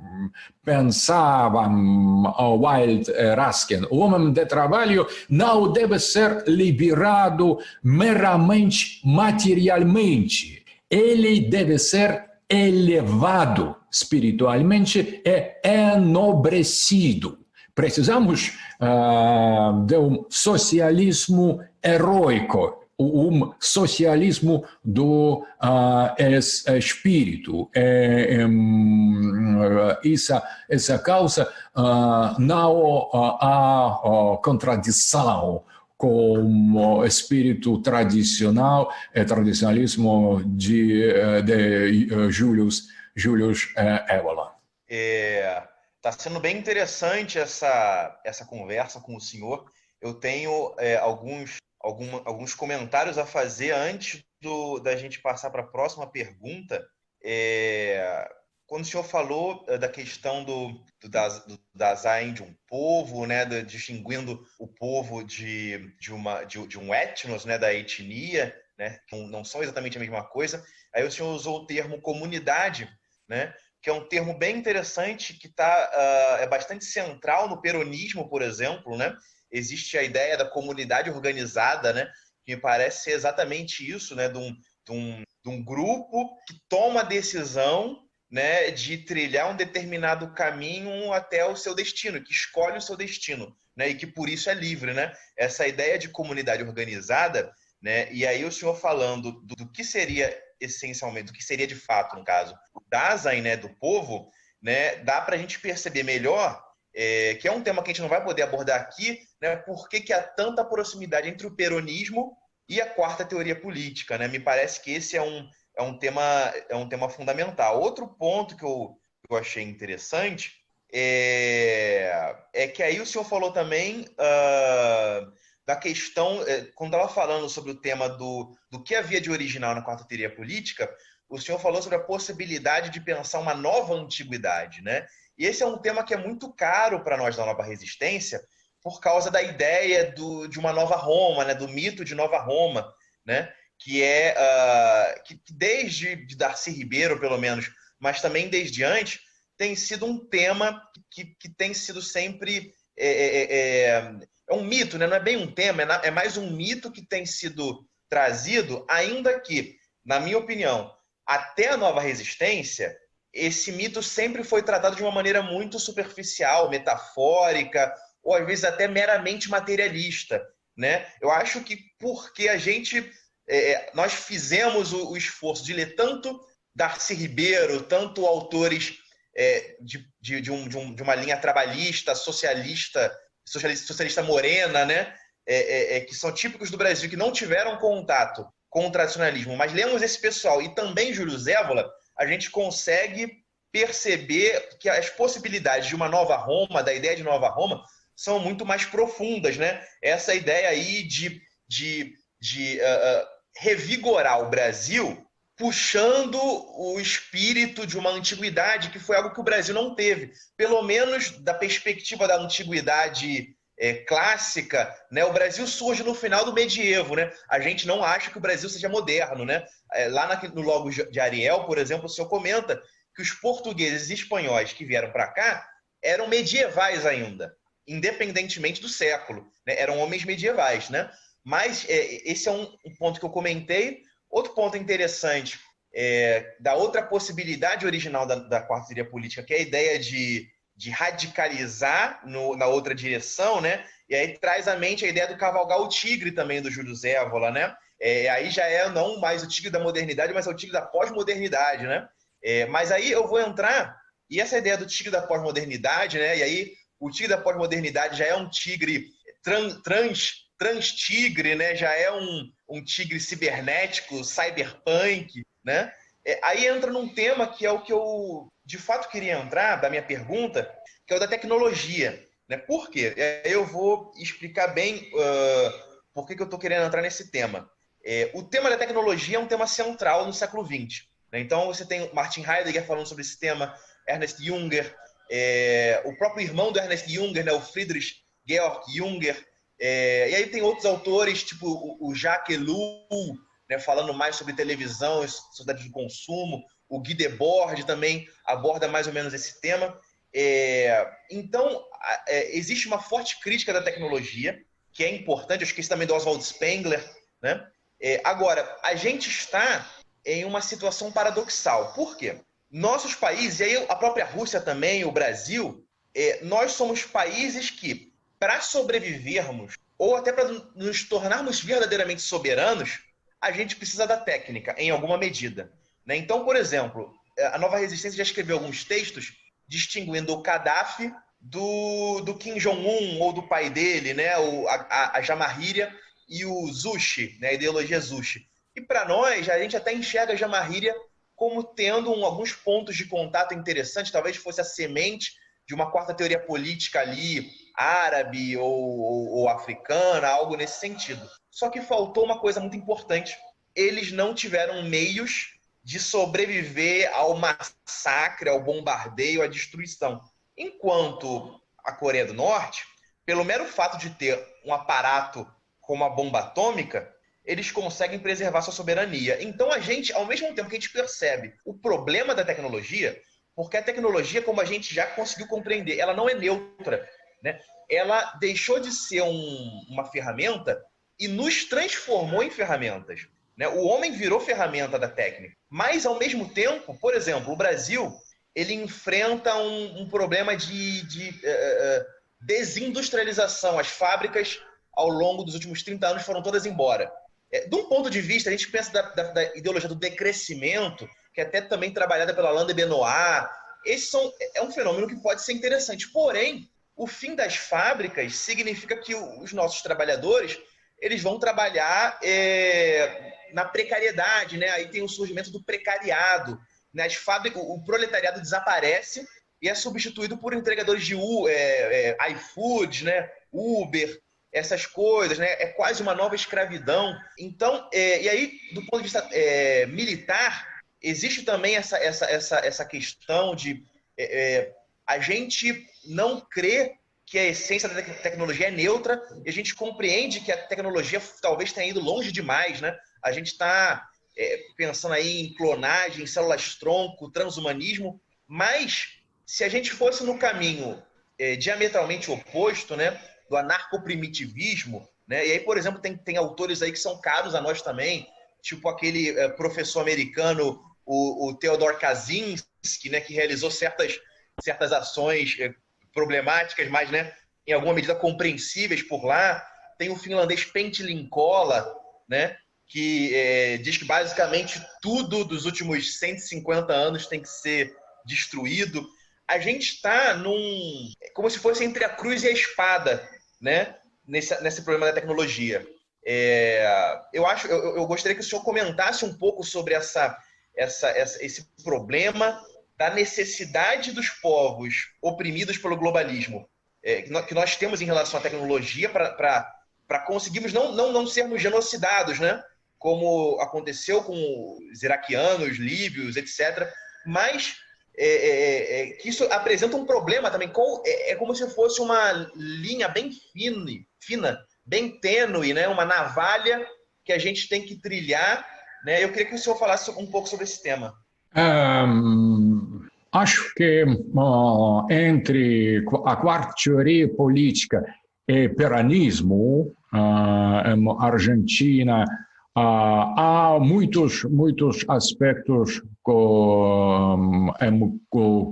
[0.64, 10.64] pensava Wild Raskin, o homem de trabalho não deve ser liberado meramente materialmente.
[10.90, 17.38] Ele deve ser elevado espiritualmente e enobrecido.
[17.74, 27.70] Precisamos uh, de um socialismo heróico, um socialismo do uh, es, espírito.
[27.74, 35.64] É, é, essa, essa causa uh, não há contradição
[35.96, 41.12] com o espírito tradicional e tradicionalismo de,
[41.44, 43.72] de Julius, Julius
[44.08, 44.52] Evola.
[44.88, 49.64] Está é, sendo bem interessante essa, essa conversa com o senhor.
[50.02, 55.62] Eu tenho é, alguns alguma, alguns comentários a fazer antes do, da gente passar para
[55.62, 56.86] a próxima pergunta.
[57.24, 58.28] É,
[58.72, 63.44] quando o senhor falou eh, da questão do, do, do design de um povo, né,
[63.44, 68.98] de, distinguindo o povo de, de, uma, de, de, um etnos, né, da etnia, né,
[69.06, 70.64] que não são exatamente a mesma coisa,
[70.94, 72.88] aí o senhor usou o termo comunidade,
[73.28, 73.52] né,
[73.82, 78.40] que é um termo bem interessante, que tá, uh, é bastante central no peronismo, por
[78.40, 79.14] exemplo, né,
[79.52, 82.10] existe a ideia da comunidade organizada, né?
[82.44, 84.28] Que me parece ser exatamente isso, né?
[84.28, 89.56] De um, de um, de um grupo que toma a decisão né, de trilhar um
[89.56, 94.26] determinado caminho até o seu destino, que escolhe o seu destino, né, e que por
[94.26, 95.12] isso é livre, né?
[95.36, 98.10] Essa ideia de comunidade organizada, né?
[98.10, 102.16] E aí o senhor falando do, do que seria essencialmente, do que seria de fato,
[102.16, 104.30] no caso, o Dasein, né, do povo,
[104.62, 106.62] né, dá para a gente perceber melhor
[106.94, 109.88] é, que é um tema que a gente não vai poder abordar aqui, né, por
[109.88, 112.36] que, que há tanta proximidade entre o peronismo
[112.68, 114.18] e a quarta teoria política.
[114.18, 114.28] Né?
[114.28, 116.22] Me parece que esse é um, é um, tema,
[116.68, 117.80] é um tema fundamental.
[117.80, 120.52] Outro ponto que eu, que eu achei interessante
[120.92, 125.32] é, é que aí o senhor falou também uh,
[125.66, 129.74] da questão, é, quando estava falando sobre o tema do, do que havia de original
[129.74, 130.92] na quarta teoria política,
[131.28, 135.06] o senhor falou sobre a possibilidade de pensar uma nova antiguidade, né?
[135.42, 138.40] E esse é um tema que é muito caro para nós da Nova Resistência,
[138.80, 141.52] por causa da ideia do, de uma nova Roma, né?
[141.52, 142.94] do mito de Nova Roma,
[143.26, 143.52] né?
[143.76, 147.68] que é uh, que desde de Darcy Ribeiro, pelo menos,
[147.98, 149.18] mas também desde antes,
[149.56, 150.80] tem sido um tema
[151.10, 152.72] que, que tem sido sempre.
[152.96, 154.16] É, é, é, é,
[154.48, 155.08] é um mito, né?
[155.08, 159.40] não é bem um tema, é, é mais um mito que tem sido trazido, ainda
[159.40, 160.94] que, na minha opinião,
[161.26, 162.96] até a nova resistência,
[163.32, 168.86] esse mito sempre foi tratado de uma maneira muito superficial, metafórica, ou às vezes até
[168.86, 170.42] meramente materialista.
[170.76, 171.06] né?
[171.20, 173.10] Eu acho que porque a gente
[173.48, 176.40] é, é, nós fizemos o, o, esforço de ler tanto
[176.74, 178.94] Darcy Ribeiro, tanto autores
[179.36, 183.14] é, de, de, de, um, um, de, uma linha trabalhista, socialista,
[183.46, 185.14] socialista, socialista morena, né?
[185.44, 189.56] É, é, é, que são típicos do Brasil, que não tiveram contato com o tradicionalismo,
[189.56, 191.90] mas lemos esse pessoal e também Júlio Zévola,
[192.22, 193.42] a gente consegue
[193.72, 197.82] perceber que as possibilidades de uma nova Roma, da ideia de nova Roma,
[198.14, 199.84] são muito mais profundas, né?
[200.00, 208.10] Essa ideia aí de, de, de uh, revigorar o Brasil puxando o espírito de uma
[208.10, 210.32] antiguidade que foi algo que o Brasil não teve.
[210.56, 216.52] Pelo menos da perspectiva da antiguidade é, clássica, né, o Brasil surge no final do
[216.52, 217.16] medievo.
[217.16, 217.32] Né?
[217.48, 219.44] A gente não acha que o Brasil seja moderno.
[219.44, 219.66] Né?
[219.92, 222.80] É, lá no logo de Ariel, por exemplo, o senhor comenta
[223.12, 225.68] que os portugueses e espanhóis que vieram para cá
[226.00, 229.50] eram medievais ainda, independentemente do século.
[229.66, 229.74] Né?
[229.76, 230.88] Eram homens medievais.
[230.88, 231.10] Né?
[231.42, 234.02] Mas é, esse é um, um, ponto que eu comentei.
[234.30, 235.58] Outro ponto interessante
[235.92, 240.48] é, da outra possibilidade original da, da quarta teoria política, que é a ideia de,
[240.82, 243.84] de radicalizar no, na outra direção, né?
[244.08, 247.52] E aí traz à mente a ideia do cavalgar o tigre também do Júlio Zévola,
[247.52, 247.72] né?
[248.00, 250.82] É, aí já é não mais o tigre da modernidade, mas é o tigre da
[250.82, 252.08] pós-modernidade, né?
[252.42, 253.96] É, mas aí eu vou entrar,
[254.28, 256.38] e essa ideia do tigre da pós-modernidade, né?
[256.38, 259.06] E aí o tigre da pós-modernidade já é um tigre
[259.40, 261.76] trans, trans trans-tigre, né?
[261.76, 265.92] Já é um, um tigre cibernético, cyberpunk, né?
[266.26, 269.90] É, aí entra num tema que é o que eu de fato queria entrar, da
[269.90, 270.70] minha pergunta,
[271.06, 272.26] que é o da tecnologia.
[272.48, 272.56] Né?
[272.56, 273.14] Por quê?
[273.16, 277.70] É, eu vou explicar bem uh, por que, que eu estou querendo entrar nesse tema.
[278.04, 281.06] É, o tema da tecnologia é um tema central no século XX.
[281.32, 281.40] Né?
[281.40, 283.74] Então, você tem Martin Heidegger falando sobre esse tema,
[284.08, 284.94] Ernest Junger,
[285.30, 289.46] é, o próprio irmão do Ernest Junger, né, o Friedrich Georg Junger,
[289.80, 293.36] é, e aí tem outros autores, tipo o, Jacques Ellul,
[293.68, 296.62] né, falando mais sobre televisão e sociedade de consumo.
[296.92, 299.98] O Guy Debord também aborda mais ou menos esse tema.
[300.30, 301.82] É, então,
[302.28, 304.62] é, existe uma forte crítica da tecnologia,
[304.92, 307.02] que é importante, eu esqueci também do Oswald Spengler.
[307.40, 307.66] Né?
[307.98, 309.90] É, agora, a gente está
[310.22, 311.94] em uma situação paradoxal.
[311.94, 312.36] Por quê?
[312.70, 315.82] Nossos países, e aí a própria Rússia também, o Brasil,
[316.14, 323.00] é, nós somos países que para sobrevivermos, ou até para nos tornarmos verdadeiramente soberanos,
[323.40, 325.72] a gente precisa da técnica, em alguma medida.
[326.06, 326.16] Né?
[326.16, 327.12] Então, por exemplo,
[327.52, 329.32] a Nova Resistência já escreveu alguns textos
[329.66, 334.36] distinguindo o Gaddafi do, do Kim Jong-un ou do pai dele, né?
[334.38, 335.92] o, a, a Jamarríria
[336.28, 337.48] e o Zushi, né?
[337.48, 338.46] a ideologia Zushi.
[338.74, 340.94] E para nós, a gente até enxerga a Jamarríria
[341.34, 345.32] como tendo um, alguns pontos de contato interessantes, talvez fosse a semente
[345.66, 351.28] de uma quarta teoria política ali, árabe ou, ou, ou africana, algo nesse sentido.
[351.50, 353.36] Só que faltou uma coisa muito importante.
[353.74, 355.48] Eles não tiveram meios
[355.82, 360.20] de sobreviver ao massacre, ao bombardeio, à destruição.
[360.56, 362.84] Enquanto a Coreia do Norte,
[363.24, 365.46] pelo mero fato de ter um aparato
[365.80, 367.12] como a bomba atômica,
[367.44, 369.42] eles conseguem preservar sua soberania.
[369.42, 373.20] Então a gente, ao mesmo tempo que a gente percebe o problema da tecnologia,
[373.54, 377.08] porque a tecnologia, como a gente já conseguiu compreender, ela não é neutra
[377.42, 377.58] né?
[377.90, 380.82] ela deixou de ser um, uma ferramenta
[381.18, 383.26] e nos transformou em ferramentas.
[383.56, 383.68] Né?
[383.68, 385.56] O homem virou ferramenta da técnica.
[385.72, 388.14] Mas, ao mesmo tempo, por exemplo, o Brasil
[388.54, 392.04] ele enfrenta um, um problema de, de uh,
[392.42, 393.78] desindustrialização.
[393.78, 394.60] As fábricas,
[394.92, 397.10] ao longo dos últimos 30 anos, foram todas embora.
[397.50, 401.08] É, de um ponto de vista, a gente pensa da, da, da ideologia do decrescimento,
[401.32, 403.48] que é até também trabalhada pela Alain de Benoit.
[403.86, 406.12] Esse são, é um fenômeno que pode ser interessante.
[406.12, 410.58] Porém, o fim das fábricas significa que os nossos trabalhadores
[411.00, 414.68] eles vão trabalhar é, na precariedade, né?
[414.70, 416.58] Aí tem o surgimento do precariado.
[416.92, 417.04] Né?
[417.04, 419.26] As fábricas, o proletariado desaparece
[419.60, 421.14] e é substituído por entregadores de
[421.48, 423.30] é, é, iFood, né?
[423.52, 424.20] Uber,
[424.52, 425.50] essas coisas, né?
[425.52, 427.16] É quase uma nova escravidão.
[427.38, 432.58] Então, é, e aí, do ponto de vista é, militar, existe também essa, essa, essa,
[432.58, 433.84] essa questão de
[434.16, 434.72] é, é,
[435.06, 436.94] a gente não crê
[437.26, 441.72] que a essência da tecnologia é neutra e a gente compreende que a tecnologia talvez
[441.72, 442.96] tenha ido longe demais, né?
[443.22, 450.24] A gente está é, pensando aí em clonagem, células-tronco, transhumanismo, mas se a gente fosse
[450.24, 451.02] no caminho
[451.38, 456.90] é, diametralmente oposto, né, do anarcoprimitivismo, né, e aí, por exemplo, tem, tem autores aí
[456.90, 458.26] que são caros a nós também,
[458.60, 464.18] tipo aquele é, professor americano, o, o Theodor Kaczynski, né, que realizou certas
[464.60, 465.74] certas ações eh,
[466.12, 467.32] problemáticas, mas né,
[467.66, 469.66] em alguma medida compreensíveis por lá.
[469.98, 471.94] tem o finlandês Pentlinkola,
[472.28, 472.56] né?
[472.92, 479.08] Que é, diz que basicamente tudo dos últimos 150 anos tem que ser destruído.
[479.48, 481.10] A gente está num.
[481.32, 483.26] como se fosse entre a cruz e a espada,
[483.58, 483.96] né?
[484.26, 485.86] Nesse, nesse problema da tecnologia.
[486.24, 490.38] É, eu acho, eu, eu, gostaria que o senhor comentasse um pouco sobre essa,
[490.76, 492.62] essa, essa, esse problema
[492.96, 496.68] da necessidade dos povos oprimidos pelo globalismo
[497.02, 502.38] é, que nós temos em relação à tecnologia para conseguirmos não, não, não sermos genocidados,
[502.38, 502.62] né?
[503.02, 506.88] Como aconteceu com os iraquianos, líbios, etc.
[507.26, 507.74] Mas
[508.16, 510.68] é, é, é, é, que isso apresenta um problema também.
[510.68, 515.88] Com, é, é, como se fosse uma linha bem fine, fina, bem tênue, né?
[515.88, 516.86] uma navalha
[517.24, 518.64] que a gente tem que trilhar.
[519.04, 519.22] Né?
[519.22, 521.12] Eu queria que o senhor falasse um pouco sobre esse tema.
[521.56, 528.04] Um, acho que uh, entre a quarta teoria política
[528.46, 538.20] e peronismo, uh, Argentina, Uh, há muitos muitos aspectos com, em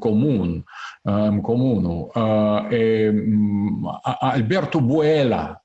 [0.00, 0.62] comum
[1.04, 5.58] um, comum uh, e, um, Alberto Buela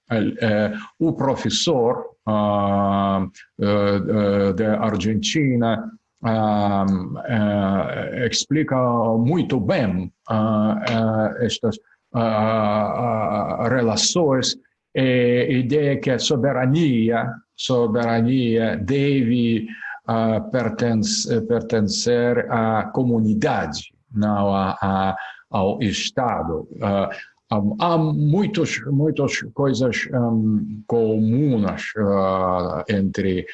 [1.00, 3.32] o professor uh,
[4.54, 5.90] da Argentina
[8.28, 8.76] explica
[9.18, 10.12] muito bem
[11.40, 11.78] estas
[13.70, 14.58] relações
[14.96, 19.68] e ideia que a soberania soberania deve
[20.08, 25.16] uh, pertencer, pertencer à comunidade, não a, a,
[25.50, 26.68] ao Estado.
[26.76, 33.46] Uh, um, há muitas muitas coisas um, comuns uh, entre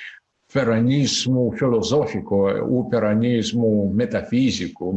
[0.53, 4.93] peronismo filosófico, o peronismo metafísico,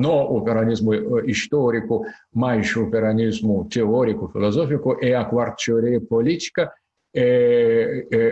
[0.00, 6.72] não o peronismo histórico, mas o peronismo teórico filosófico e a quarta teoria política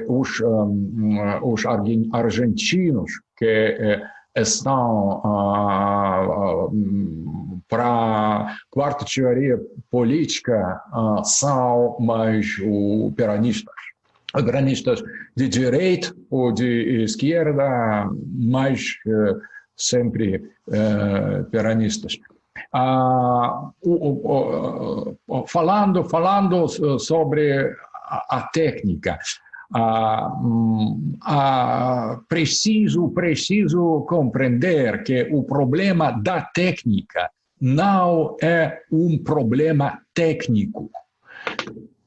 [0.09, 4.01] os, um, os argentinos que
[4.35, 5.21] estão
[7.69, 9.61] para a quarta teoria
[9.91, 10.81] política
[11.25, 13.75] são mais o peronistas.
[14.33, 15.03] Peronistas
[15.37, 18.95] de direita ou de esquerda, mas
[19.77, 20.43] sempre
[21.51, 22.19] peronistas.
[22.73, 23.71] Ah,
[25.47, 26.69] falando falando
[26.99, 27.75] sobre
[28.11, 29.19] a, técnica.
[29.73, 30.33] Ah,
[31.23, 37.31] ah, preciso, preciso compreender que o problema da técnica
[37.61, 40.91] não é um problema técnico.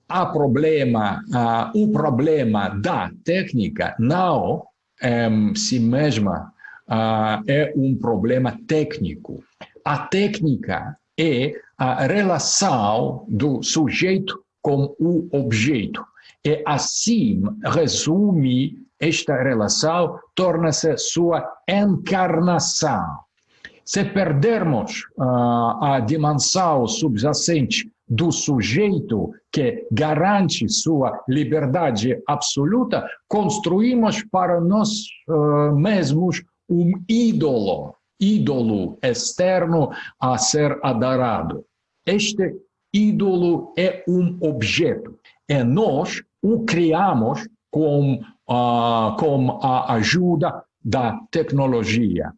[0.10, 4.66] Há problema, ah, o problema da técnica não
[5.02, 6.52] em si mesma
[6.88, 9.44] ah, é um problema técnico.
[9.86, 16.04] A técnica é a relação do sujeito com o objeto.
[16.44, 23.06] E assim resume esta relação, torna-se sua encarnação.
[23.86, 34.62] Se perdermos uh, a dimensão subjacente do sujeito que garante sua liberdade absoluta, construímos para
[34.62, 34.90] nós
[35.28, 39.90] uh, mesmos um ídolo, ídolo externo
[40.20, 41.66] a ser adorado.
[42.06, 42.56] Este
[42.94, 45.18] ídolo é um objeto.
[45.50, 52.32] E nós o criamos com, uh, com a ajuda da tecnologia.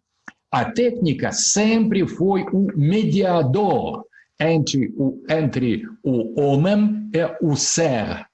[0.52, 4.06] A técnica sempre foi um mediador
[4.40, 8.26] entre o, entre o homem e o ser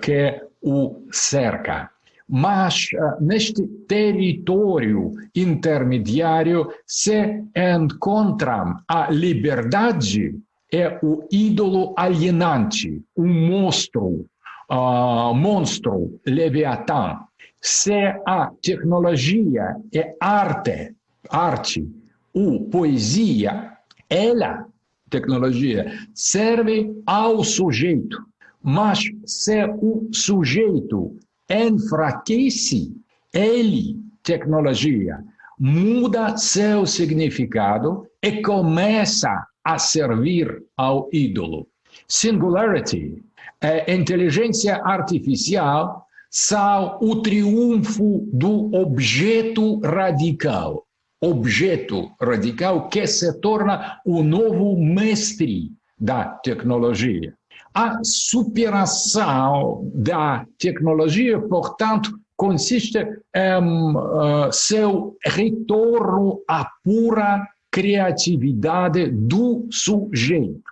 [0.00, 1.90] que o cerca.
[2.28, 10.34] Mas uh, neste território intermediário se encontra a liberdade
[10.74, 14.26] é o ídolo alienante, um monstro,
[14.68, 17.20] uh, monstro, Leviatã.
[17.60, 17.94] Se
[18.26, 20.94] a tecnologia é arte,
[21.30, 21.88] arte
[22.34, 23.72] ou poesia,
[24.10, 24.66] ela,
[25.08, 28.18] tecnologia, serve ao sujeito.
[28.60, 31.16] Mas se o sujeito
[31.48, 32.92] enfraquece,
[33.32, 35.22] ele, tecnologia,
[35.58, 41.66] muda seu significado e começa a servir ao ídolo.
[42.06, 43.22] Singularity,
[43.60, 50.84] a inteligência artificial, são o triunfo do objeto radical.
[51.22, 57.32] Objeto radical que se torna o novo mestre da tecnologia.
[57.72, 70.62] A superação da tecnologia, portanto, consiste em uh, seu retorno à pura criatividade do sujeito.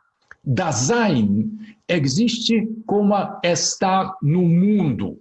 [0.44, 1.50] Design
[1.88, 5.18] existe como está no mundo.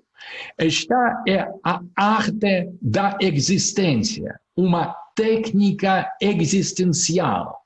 [0.60, 7.60] Esta é a arte da existência, uma técnica existencial.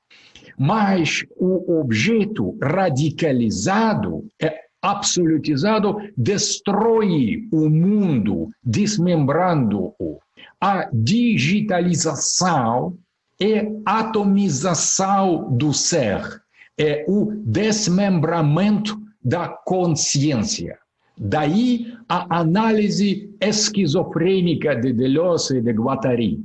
[0.58, 10.18] Mas o objeto radicalizado é absolutizado destrói o mundo, desmembrando-o.
[10.58, 12.96] A digitalização
[13.40, 16.20] é atomização do ser,
[16.78, 20.78] é o desmembramento da consciência.
[21.18, 26.40] Daí a análise esquizofrênica de Deleuze e de Guattari.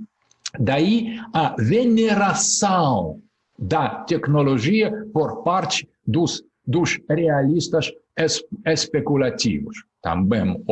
[0.59, 3.19] Daí a veneração
[3.57, 9.83] da tecnologia por parte dos, dos realistas es, especulativos.
[10.01, 10.63] Também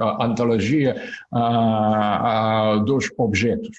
[0.00, 0.96] a antologia
[2.84, 3.78] dos objetos.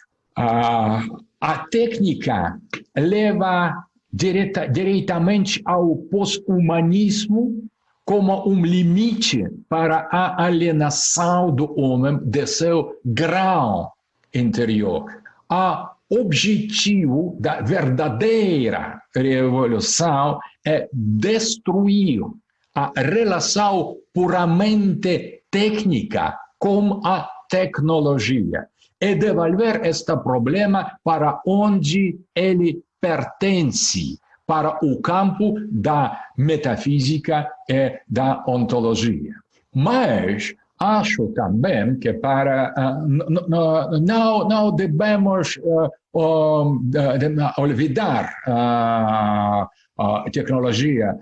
[1.44, 2.58] A técnica
[2.96, 7.68] leva direta, diretamente ao pós-humanismo
[8.06, 13.92] como um limite para a alienação do homem de seu grau
[14.34, 15.04] interior.
[15.50, 22.22] A objetivo da verdadeira revolução é destruir
[22.74, 28.70] a relação puramente técnica com a tecnologia
[29.04, 38.42] e devolver este problema para onde ele pertence, para o campo da metafísica e da
[38.48, 39.34] ontologia.
[39.76, 47.28] Mas acho também que para uh, não, não devemos uh, de,
[47.58, 49.68] olvidar a
[50.00, 51.18] uh, tecnologia,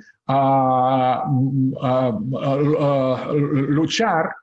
[3.69, 4.35] lutar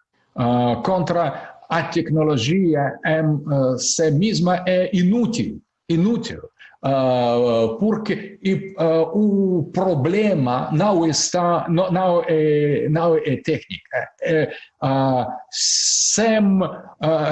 [0.83, 6.41] contra a tecnologia em si mesma é inútil, inútil.
[6.81, 8.39] Uh, porque
[8.79, 14.49] uh, o problema não está não, não é não é técnica é,
[14.85, 16.39] uh, sem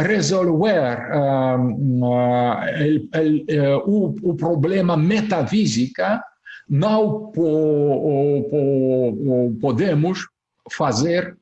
[0.04, 0.98] resolver
[3.12, 6.20] el, o, o problema metafísica
[6.68, 10.26] não po, po, podemos
[10.72, 11.36] fazer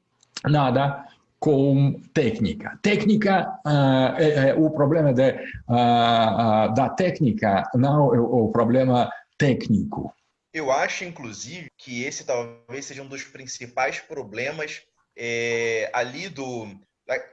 [0.44, 1.06] nada
[1.44, 2.78] com técnica.
[2.80, 9.12] Técnica, uh, é, é, o problema de, uh, uh, da técnica não é o problema
[9.36, 10.10] técnico.
[10.54, 14.80] Eu acho, inclusive, que esse talvez seja um dos principais problemas
[15.14, 16.66] é, ali do.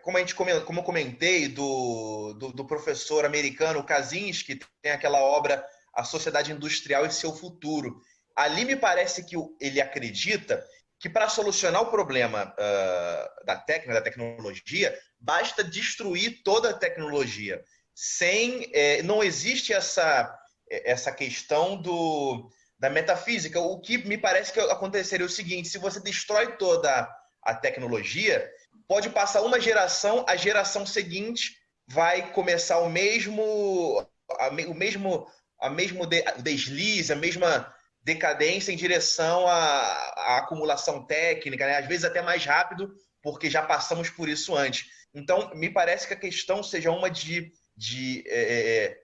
[0.04, 5.22] Como, a gente, como eu comentei, do, do, do professor americano Kaczynski, que tem aquela
[5.22, 5.64] obra
[5.96, 8.02] A Sociedade Industrial e Seu Futuro.
[8.36, 10.62] Ali me parece que ele acredita
[11.02, 17.64] que para solucionar o problema uh, da técnica, da tecnologia, basta destruir toda a tecnologia.
[17.94, 20.32] Sem, é, não existe essa,
[20.70, 22.48] essa questão do,
[22.80, 23.60] da metafísica.
[23.60, 27.10] O que me parece que aconteceria é o seguinte: se você destrói toda
[27.42, 28.48] a tecnologia,
[28.88, 35.28] pode passar uma geração, a geração seguinte vai começar o mesmo, a, o mesmo,
[35.60, 36.06] a mesmo
[36.38, 37.74] deslize, a mesma
[38.04, 39.54] decadência em direção à,
[40.18, 41.78] à acumulação técnica, né?
[41.78, 44.86] às vezes até mais rápido, porque já passamos por isso antes.
[45.14, 48.98] Então, me parece que a questão seja uma de, de é, é, é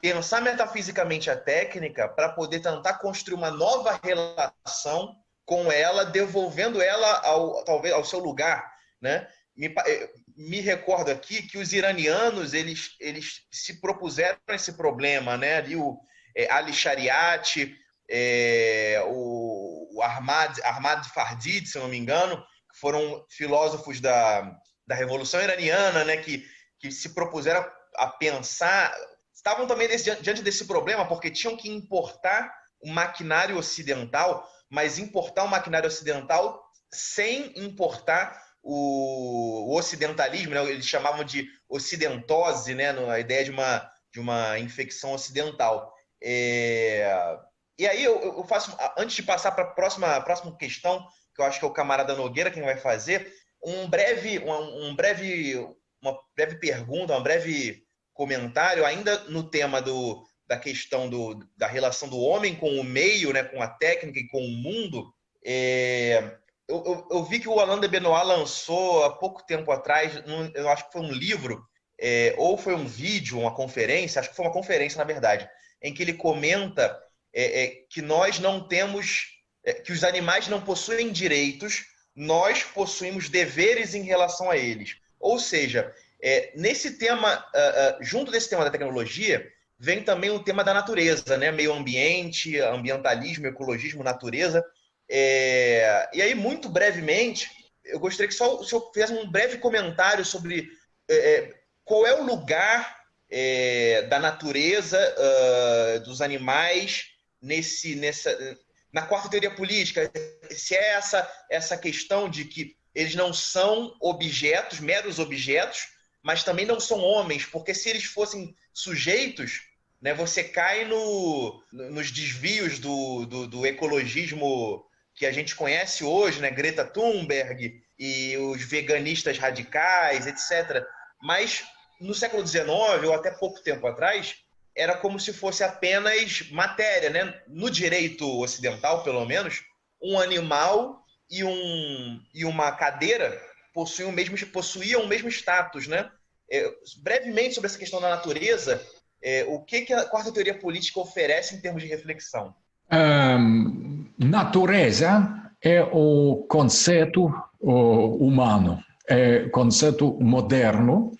[0.00, 7.20] pensar metafisicamente a técnica para poder tentar construir uma nova relação com ela, devolvendo ela
[7.24, 8.70] ao, talvez ao seu lugar.
[9.00, 9.26] Né?
[9.56, 15.56] Me, é, me recordo aqui que os iranianos eles, eles se propuseram esse problema, né?
[15.56, 15.98] Ali o
[16.34, 17.76] é, Ali Shariati,
[18.10, 22.36] é, o, o Ahmad, Ahmad Fardid, se não me engano,
[22.70, 24.54] que foram filósofos da,
[24.86, 26.44] da Revolução Iraniana, né, que,
[26.78, 27.64] que se propuseram
[27.96, 28.94] a pensar,
[29.34, 35.44] estavam também desse, diante desse problema, porque tinham que importar o maquinário ocidental, mas importar
[35.44, 40.64] o maquinário ocidental sem importar o, o ocidentalismo, né?
[40.64, 42.90] eles chamavam de ocidentose, né?
[43.10, 45.92] a ideia de uma, de uma infecção ocidental.
[46.22, 47.36] É,
[47.78, 51.44] e aí eu, eu faço, antes de passar para a próxima, próxima questão, que eu
[51.44, 53.32] acho que é o camarada Nogueira quem vai fazer,
[53.64, 55.56] um breve, um, um breve,
[56.02, 62.08] uma breve pergunta, um breve comentário, ainda no tema do, da questão do, da relação
[62.08, 65.12] do homem com o meio, né, com a técnica e com o mundo.
[65.44, 66.36] É,
[66.68, 70.12] eu, eu, eu, vi que o Alain de Benoit lançou há pouco tempo atrás,
[70.54, 71.64] eu acho que foi um livro,
[72.00, 75.48] é, ou foi um vídeo, uma conferência, acho que foi uma conferência, na verdade,
[75.82, 76.98] em que ele comenta
[77.34, 79.26] é, é, que nós não temos,
[79.64, 84.96] é, que os animais não possuem direitos, nós possuímos deveres em relação a eles.
[85.18, 89.46] Ou seja, é, nesse tema, uh, uh, junto desse tema da tecnologia,
[89.78, 91.50] vem também o tema da natureza, né?
[91.50, 94.64] Meio ambiente, ambientalismo, ecologismo, natureza.
[95.08, 97.50] É, e aí, muito brevemente,
[97.84, 100.68] eu gostaria que só o senhor fizesse um breve comentário sobre
[101.10, 101.52] é,
[101.84, 102.96] qual é o lugar
[103.28, 107.06] é, da natureza, uh, dos animais,
[107.42, 108.56] nesse, nessa,
[108.92, 110.10] na quarta teoria política.
[110.50, 115.88] Se é essa, essa questão de que eles não são objetos, meros objetos,
[116.22, 119.62] mas também não são homens, porque se eles fossem sujeitos,
[120.00, 124.84] né, você cai no, nos desvios do, do, do ecologismo
[125.14, 130.84] que a gente conhece hoje, né, Greta Thunberg e os veganistas radicais, etc.
[131.20, 131.64] Mas
[132.00, 132.68] no século XIX,
[133.04, 134.36] ou até pouco tempo atrás,
[134.76, 137.34] era como se fosse apenas matéria, né?
[137.46, 139.62] No direito ocidental, pelo menos,
[140.02, 143.40] um animal e, um, e uma cadeira
[143.74, 146.10] possuíam o mesmo, possuíam o mesmo status, né?
[146.50, 146.70] É,
[147.02, 148.82] brevemente sobre essa questão da natureza,
[149.22, 152.54] é, o que, que a quarta teoria política oferece em termos de reflexão?
[152.90, 161.12] Um, natureza é o conceito humano, é conceito moderno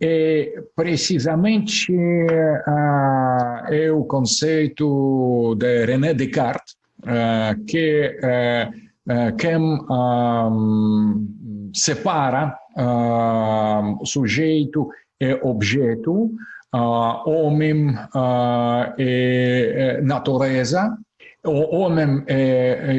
[0.00, 8.70] é precisamente uh, é o conceito de René Descartes uh, que uh,
[9.36, 11.26] quem um,
[11.74, 12.56] separa
[14.04, 14.88] sujeito
[15.18, 16.30] e objeto,
[17.24, 17.94] homem
[18.98, 20.94] e natureza.
[21.44, 22.94] O homem é, é,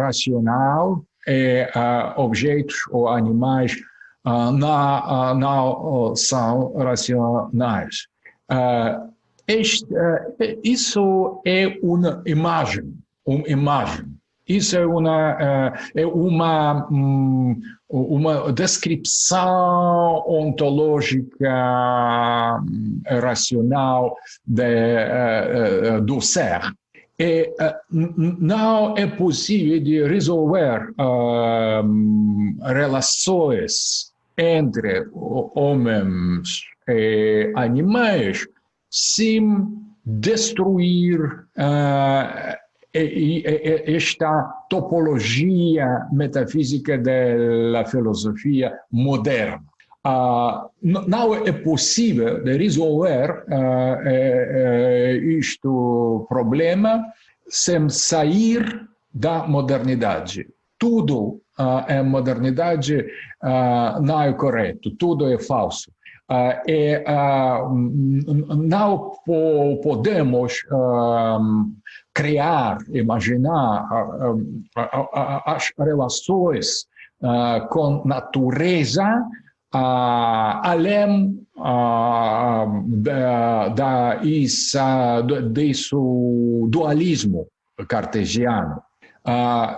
[0.00, 1.68] racional, e
[2.16, 3.76] objetos ou animais
[4.26, 8.08] na, não são racionais.
[9.46, 9.86] Este,
[10.64, 12.92] isso é uma imagem,
[13.24, 14.06] uma imagem.
[14.48, 24.16] Isso é uma, é uma, hum, uma descrição ontológica hum, racional
[24.46, 26.60] de, do ser.
[27.18, 27.50] E
[27.90, 30.92] não é possível de resolver
[32.62, 35.06] relações entre
[35.54, 38.46] homens e animais
[38.90, 39.66] sem
[40.04, 42.56] destruir uh,
[42.94, 49.62] esta topologia metafísica da filosofia moderna.
[50.06, 54.08] Uh, não é possível resolver uh,
[55.38, 55.68] este
[56.28, 57.04] problema
[57.48, 60.46] sem sair da modernidade.
[60.78, 62.98] Tudo uh, é modernidade,
[63.42, 65.90] uh, não é correto, tudo é falso.
[66.28, 67.04] Uh, e
[68.56, 69.12] não
[69.80, 70.54] podemos
[72.12, 73.88] criar, imaginar
[75.46, 76.88] as relações
[77.70, 79.22] com natureza
[79.72, 81.46] além
[82.86, 85.94] da, da, isa, desse
[86.68, 87.46] dualismo
[87.88, 88.82] cartesiano.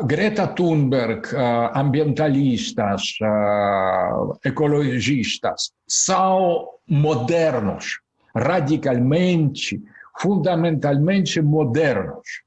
[0.04, 8.00] Greta Thunberg, uh, ambientalistas, uh, ecologistas, são modernos,
[8.36, 9.82] radicalmente,
[10.18, 12.42] fundamentalmente modernos.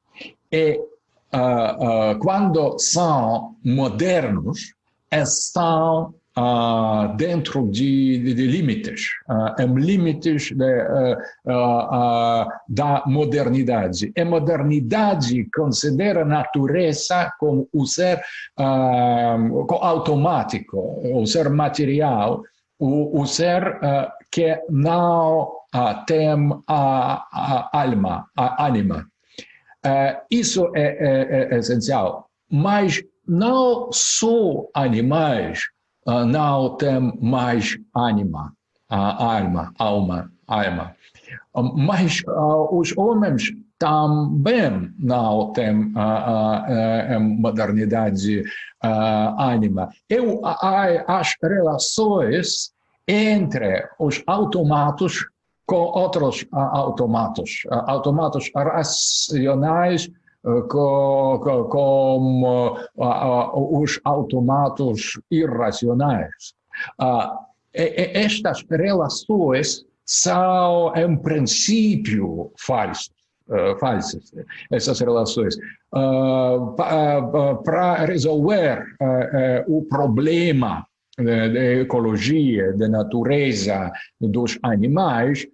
[0.52, 0.80] E
[2.20, 4.74] quando são modernos,
[5.10, 10.84] estão uh, dentro de, de, de limites, uh, em limites de,
[11.45, 14.12] uh, da modernidade.
[14.17, 18.21] A modernidade considera a natureza como o ser
[19.82, 22.43] automático, o ser material,
[22.79, 23.79] o, o ser
[24.32, 25.51] que não
[26.05, 26.29] tem
[26.67, 29.08] a, a alma, a ânima.
[30.29, 32.28] isso é, é, é essencial.
[32.49, 35.62] Mas não só animais
[36.05, 38.53] não tem mais ânima,
[38.89, 40.95] alma, alma, alma.
[41.53, 42.21] Uh, mas
[42.71, 48.43] os homens também não têm a modernidade
[49.37, 49.89] ânima.
[50.09, 52.71] Eu, as relações
[53.07, 55.25] entre os automatos
[55.65, 60.09] com outros automatos, automatos racionais
[61.70, 62.78] como
[63.72, 66.54] os automatos irracionais.
[67.74, 73.09] Estas relações são, em princípio, falsas.
[73.47, 74.32] Uh, falsas,
[74.72, 75.58] essas relações.
[75.93, 80.86] Uh, Para resolver uh, o problema
[81.18, 85.46] da ecologia, da natureza dos animais,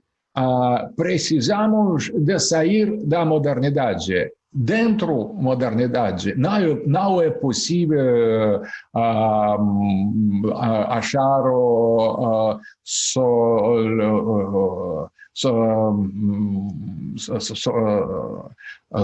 [0.95, 8.61] precisamos de sair da modernidade dentro modernidade não, não é possível
[8.93, 10.57] uh, uh,
[10.89, 13.83] achar uh, so,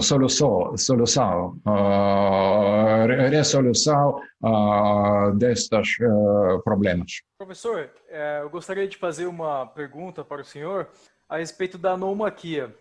[0.01, 1.57] solução, solução
[3.19, 4.21] resolução
[5.35, 5.97] destes
[6.63, 7.21] problemas.
[7.37, 7.91] Professor,
[8.41, 10.87] eu gostaria de fazer uma pergunta para o senhor
[11.29, 12.73] a respeito da nomaquia.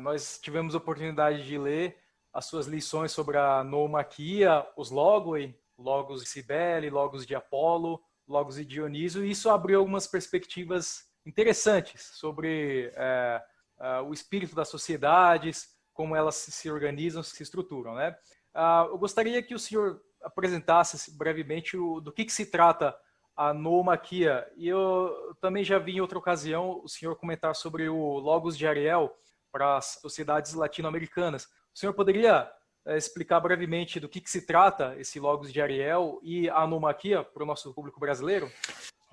[0.00, 1.98] Nós tivemos a oportunidade de ler
[2.32, 8.56] as suas lições sobre a nomaquia, os logoi, logos de Cibele, logos de Apolo, logos
[8.56, 13.42] de Dionísio, e isso abriu algumas perspectivas interessantes sobre é,
[13.80, 17.94] é, o espírito das sociedades, como elas se organizam, se estruturam.
[17.94, 18.16] Né?
[18.54, 22.96] Ah, eu gostaria que o senhor apresentasse brevemente o, do que, que se trata
[23.36, 24.46] a nomaquia.
[24.56, 25.10] E eu
[25.40, 29.12] também já vi em outra ocasião o senhor comentar sobre o Logos de Ariel
[29.50, 31.44] para as sociedades latino-americanas.
[31.74, 32.48] O senhor poderia
[32.86, 37.22] é, explicar brevemente do que, que, se trata esse Logos de Ariel e a anomaquia
[37.22, 38.50] para o nosso público brasileiro?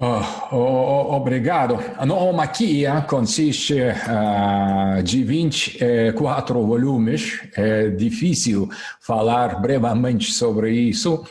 [0.02, 1.78] Oh, oh, obrigado.
[1.98, 7.41] A nomaquia consiste uh, de 24 volumes.
[7.54, 8.70] É difícil
[9.02, 11.26] falar brevemente sobre isso.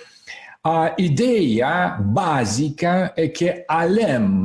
[0.65, 4.43] A ideia básica é que além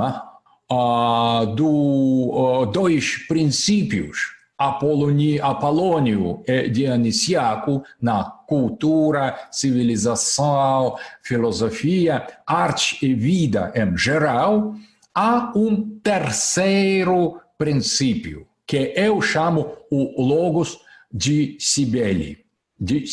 [0.72, 13.74] uh, dos uh, dois princípios Apolônio e Dionisiaco na cultura, civilização, filosofia, arte e vida
[13.76, 14.76] em geral,
[15.14, 20.80] há um terceiro princípio, que eu chamo o Logos
[21.12, 22.44] de Cibele.
[22.80, 23.06] De.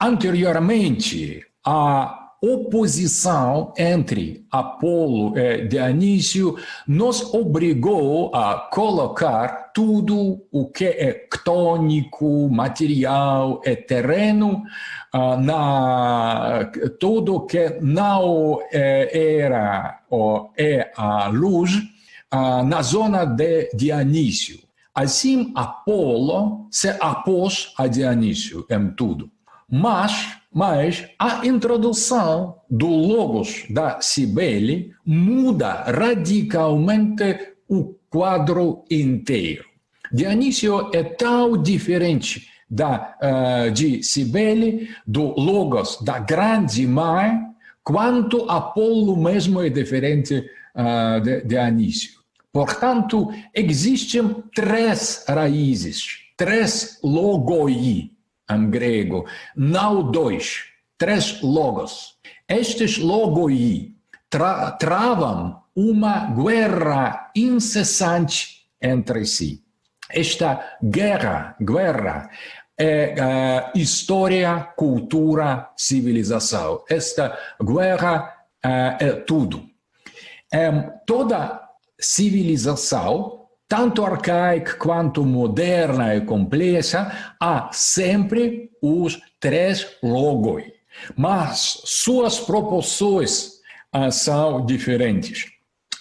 [0.00, 6.56] Anteriormente, a oposição entre Apolo e Dionísio
[6.88, 14.62] nos obrigou a colocar tudo o que é ctônico, material e terreno,
[15.14, 21.74] uh, na, tudo que não é, era ou é a luz,
[22.32, 24.60] uh, na zona de Dionísio.
[24.94, 29.30] Assim, Apolo se opôs a Dionísio em tudo.
[29.70, 39.64] Mas mas a introdução do Logos da Cibele muda radicalmente o quadro inteiro.
[40.12, 47.38] Dionísio é tão diferente da, uh, de Cibele, do Logos da Grande Mar,
[47.84, 50.44] quanto Apolo mesmo é diferente
[50.74, 52.20] uh, de Dionísio.
[52.52, 58.10] Portanto, existem três raízes, três logoi
[58.50, 60.64] em grego, não dois,
[60.98, 62.16] três logos.
[62.48, 63.94] Estes logoi
[64.28, 69.62] tra travam uma guerra incessante entre si.
[70.10, 72.30] Esta guerra, guerra
[72.78, 76.82] é uh, história, cultura, civilização.
[76.88, 79.68] Esta guerra uh, é tudo.
[80.52, 81.60] Um, toda
[82.00, 83.39] civilização
[83.70, 90.64] tanto arcaica quanto moderna e complexa, há sempre os três logos,
[91.16, 93.60] mas suas proporções
[93.92, 95.46] ah, são diferentes.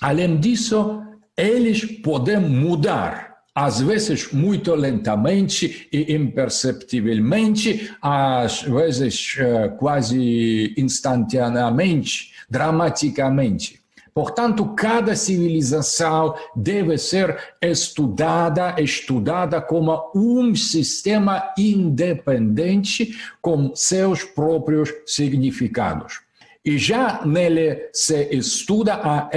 [0.01, 1.03] Além disso,
[1.37, 13.78] eles podem mudar, às vezes muito lentamente e imperceptivelmente, às vezes ah, quase instantaneamente, dramaticamente.
[14.14, 26.22] Portanto, cada civilização deve ser estudada, estudada como um sistema independente com seus próprios significados.
[26.64, 29.30] E já nele se estuda a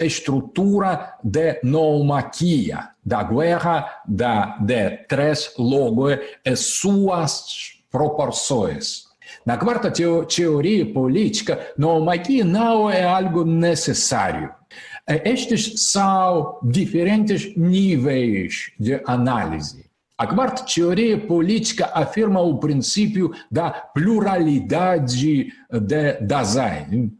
[0.00, 9.05] estrutura de nomaquia, da guerra da, de três logos e suas proporções.
[9.46, 14.52] Na quarta teoria política, nomaquia não é algo necessário.
[15.06, 19.86] É, estes são diferentes níveis de análise.
[20.18, 27.12] A quarta teoria política afirma o princípio da pluralidade de Dasein.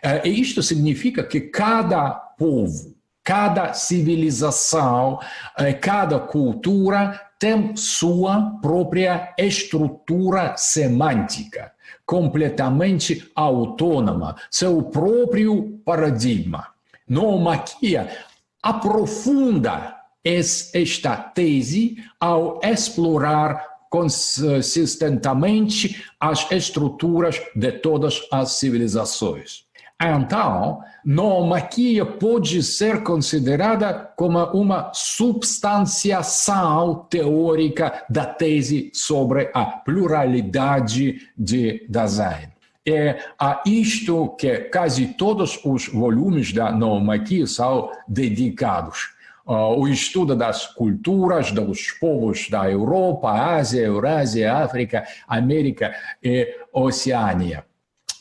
[0.00, 2.94] É, e isto significa que cada povo,
[3.24, 5.18] cada civilização,
[5.58, 11.72] é, cada cultura tem sua própria estrutura semântica,
[12.06, 16.68] completamente autônoma, seu próprio paradigma.
[17.06, 18.16] Nomaquia
[18.62, 19.94] aprofunda
[20.24, 29.66] esta tese ao explorar consistentemente as estruturas de todas as civilizações.
[30.02, 41.86] Então, nomaquia pode ser considerada como uma substanciação teórica da tese sobre a pluralidade de
[41.88, 42.52] Dasein.
[42.86, 49.14] É a isto que quase todos os volumes da nomaquia são dedicados.
[49.46, 56.56] o estudo das culturas dos povos da Europa, Ásia, Eurásia, África, América e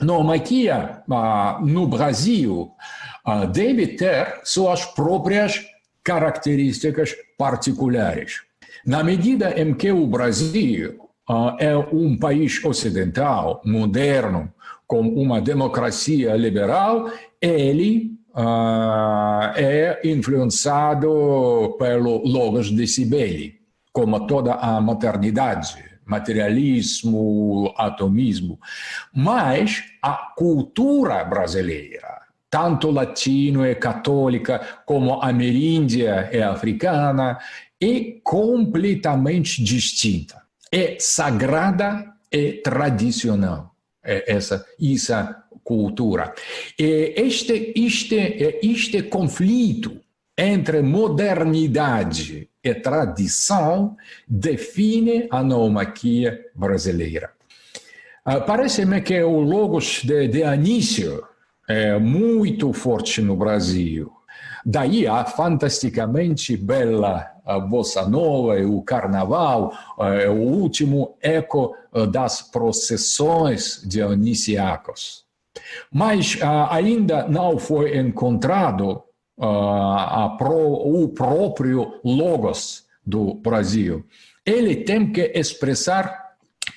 [0.04, 1.04] Oceânia.
[1.04, 1.04] Normaquia
[1.62, 2.72] no Brasil
[3.52, 5.66] deve ter suas próprias
[6.04, 8.42] características particulares.
[8.86, 11.00] Na medida em que o Brasil
[11.60, 14.52] é um país ocidental, moderno,
[14.86, 17.10] com uma democracia liberal,
[17.42, 23.56] ele uh, é influenciado pelo Logos de Sibeli,
[23.92, 28.60] como toda a maternidade, materialismo, atomismo.
[29.14, 37.40] Mas a cultura brasileira, tanto latino e católica como ameríndia e africana,
[37.82, 40.42] é completamente distinta.
[40.72, 43.76] É sagrada e tradicional.
[44.04, 46.34] É essa, essa cultura.
[46.78, 50.02] E este, este, este conflito
[50.38, 57.32] entre modernidade e tradição define a nomaquia brasileira.
[58.26, 61.24] Uh, Parece-me que o logos de, Anísio
[61.68, 64.12] é muito forte no Brasil.
[64.66, 67.34] Daí a fantasticamente bela
[67.70, 71.76] bossa nova e o carnaval, é o último eco
[72.10, 75.24] das processões dionisíacas.
[75.92, 76.38] Mas
[76.70, 79.04] ainda não foi encontrado
[79.46, 84.06] o próprio logos do Brasil.
[84.46, 86.24] Ele tem que expressar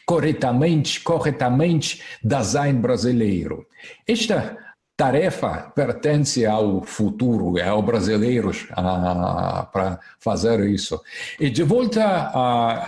[0.05, 3.67] corretamente, corretamente design brasileiro.
[4.07, 4.57] Esta
[4.97, 11.01] tarefa pertence ao futuro, ao brasileiros uh, para fazer isso.
[11.39, 12.33] E de volta,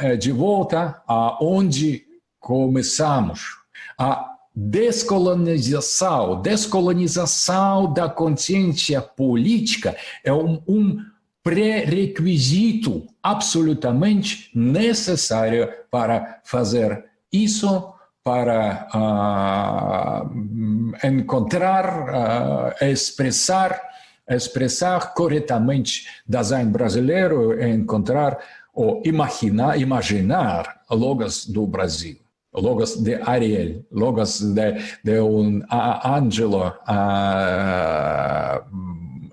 [0.03, 2.07] uh, de volta a onde
[2.41, 3.59] começamos,
[3.99, 10.99] a descolonização, descolonização da consciência política é um, um
[11.45, 17.95] pré-requisito absolutamente necessário para fazer isso,
[18.25, 23.81] para uh, encontrar, uh, expressar,
[24.29, 28.39] expressar corretamente design brasileiro encontrar
[28.75, 32.19] ou imaginar, imaginar logos do Brasil
[32.61, 34.75] logos de Ariel, logos de,
[35.05, 38.61] de un angelo uh,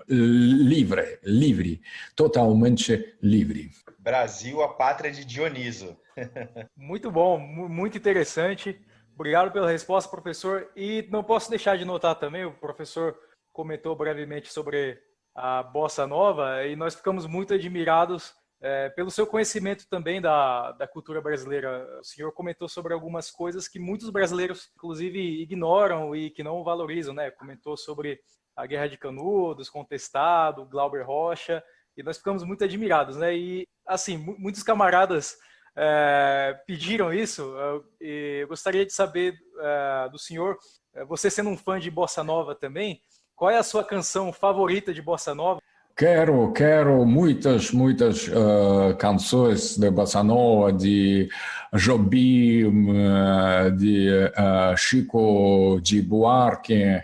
[0.08, 1.80] livre, livre,
[2.14, 3.70] totalmente livre.
[3.98, 5.96] Brasil, a pátria de Dioniso.
[6.76, 8.80] muito bom, muito interessante.
[9.14, 10.70] Obrigado pela resposta, professor.
[10.76, 13.16] E não posso deixar de notar também, o professor
[13.52, 14.98] comentou brevemente sobre
[15.34, 20.86] a bossa nova e nós ficamos muito admirados é, pelo seu conhecimento também da, da
[20.86, 21.98] cultura brasileira.
[22.00, 27.14] O senhor comentou sobre algumas coisas que muitos brasileiros, inclusive, ignoram e que não valorizam,
[27.14, 27.30] né?
[27.30, 28.20] Comentou sobre
[28.56, 31.62] a Guerra de Canudos, Contestado, Glauber Rocha,
[31.96, 33.36] e nós ficamos muito admirados, né?
[33.36, 35.36] E, assim, muitos camaradas
[35.76, 37.54] é, pediram isso,
[38.00, 40.58] e eu gostaria de saber é, do senhor,
[40.94, 43.02] é, você sendo um fã de Bossa Nova também,
[43.34, 45.60] qual é a sua canção favorita de Bossa Nova?
[45.96, 51.26] Quero, quero muitas, muitas uh, canções de bossa nova, de
[51.72, 57.02] Jobim, uh, de uh, Chico de Buarque,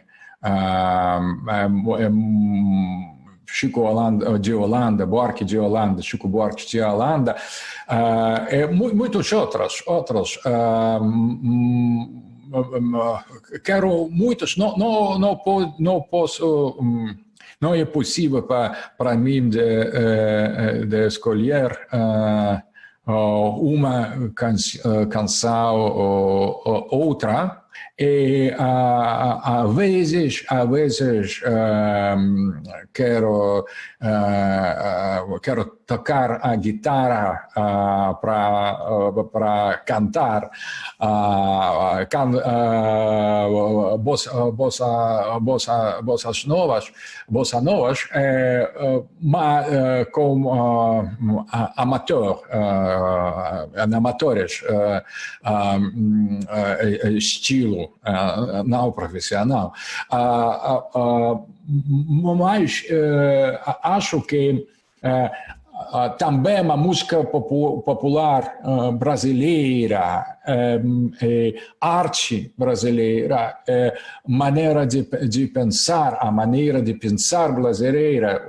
[3.46, 7.34] Chico Holanda, de Holanda, Buarque de Holanda, Chico Buarque de Holanda,
[8.50, 10.38] e muitos outros, outros.
[13.64, 16.76] quero muitos, não, não, não, não posso...
[16.78, 17.31] Um,
[17.62, 22.62] não é possível para mim de, eh, de escolher eh,
[23.06, 24.32] uma
[25.08, 27.62] canção ou outra.
[27.98, 31.40] E a, vezes a vezes
[32.92, 33.64] quero
[35.40, 40.50] quero tocar a guitarra uh, para uh, para cantar
[42.10, 42.30] can,
[43.98, 46.92] bossa, bossa, bossa, bossas novas
[47.28, 49.66] bossa novas eh, mas
[50.12, 51.46] como
[51.76, 52.40] amateur
[53.76, 54.62] amatores
[55.44, 56.40] um,
[57.16, 57.92] estilo
[58.64, 59.72] não profissional.
[62.36, 62.84] Mas
[63.82, 64.66] acho que
[66.18, 68.58] também a música popular
[68.98, 70.24] brasileira,
[71.80, 73.58] arte brasileira,
[74.26, 78.48] maneira de, de pensar, a maneira de pensar brasileira,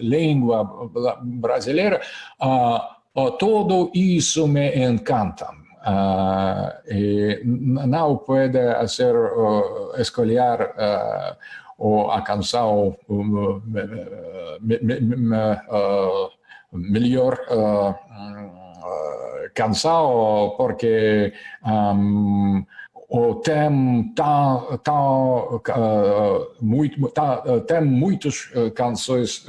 [0.00, 0.88] língua
[1.22, 2.00] brasileira,
[3.38, 5.46] tudo isso me encanta.
[7.44, 8.58] Não pode
[8.88, 10.74] ser uh, escolher
[11.78, 12.96] uh, a canção
[16.72, 17.38] melhor
[19.54, 21.32] canção porque
[21.64, 22.64] um,
[23.44, 24.92] tem, tá, tá,
[26.60, 29.46] muito, tá, tem muitas canções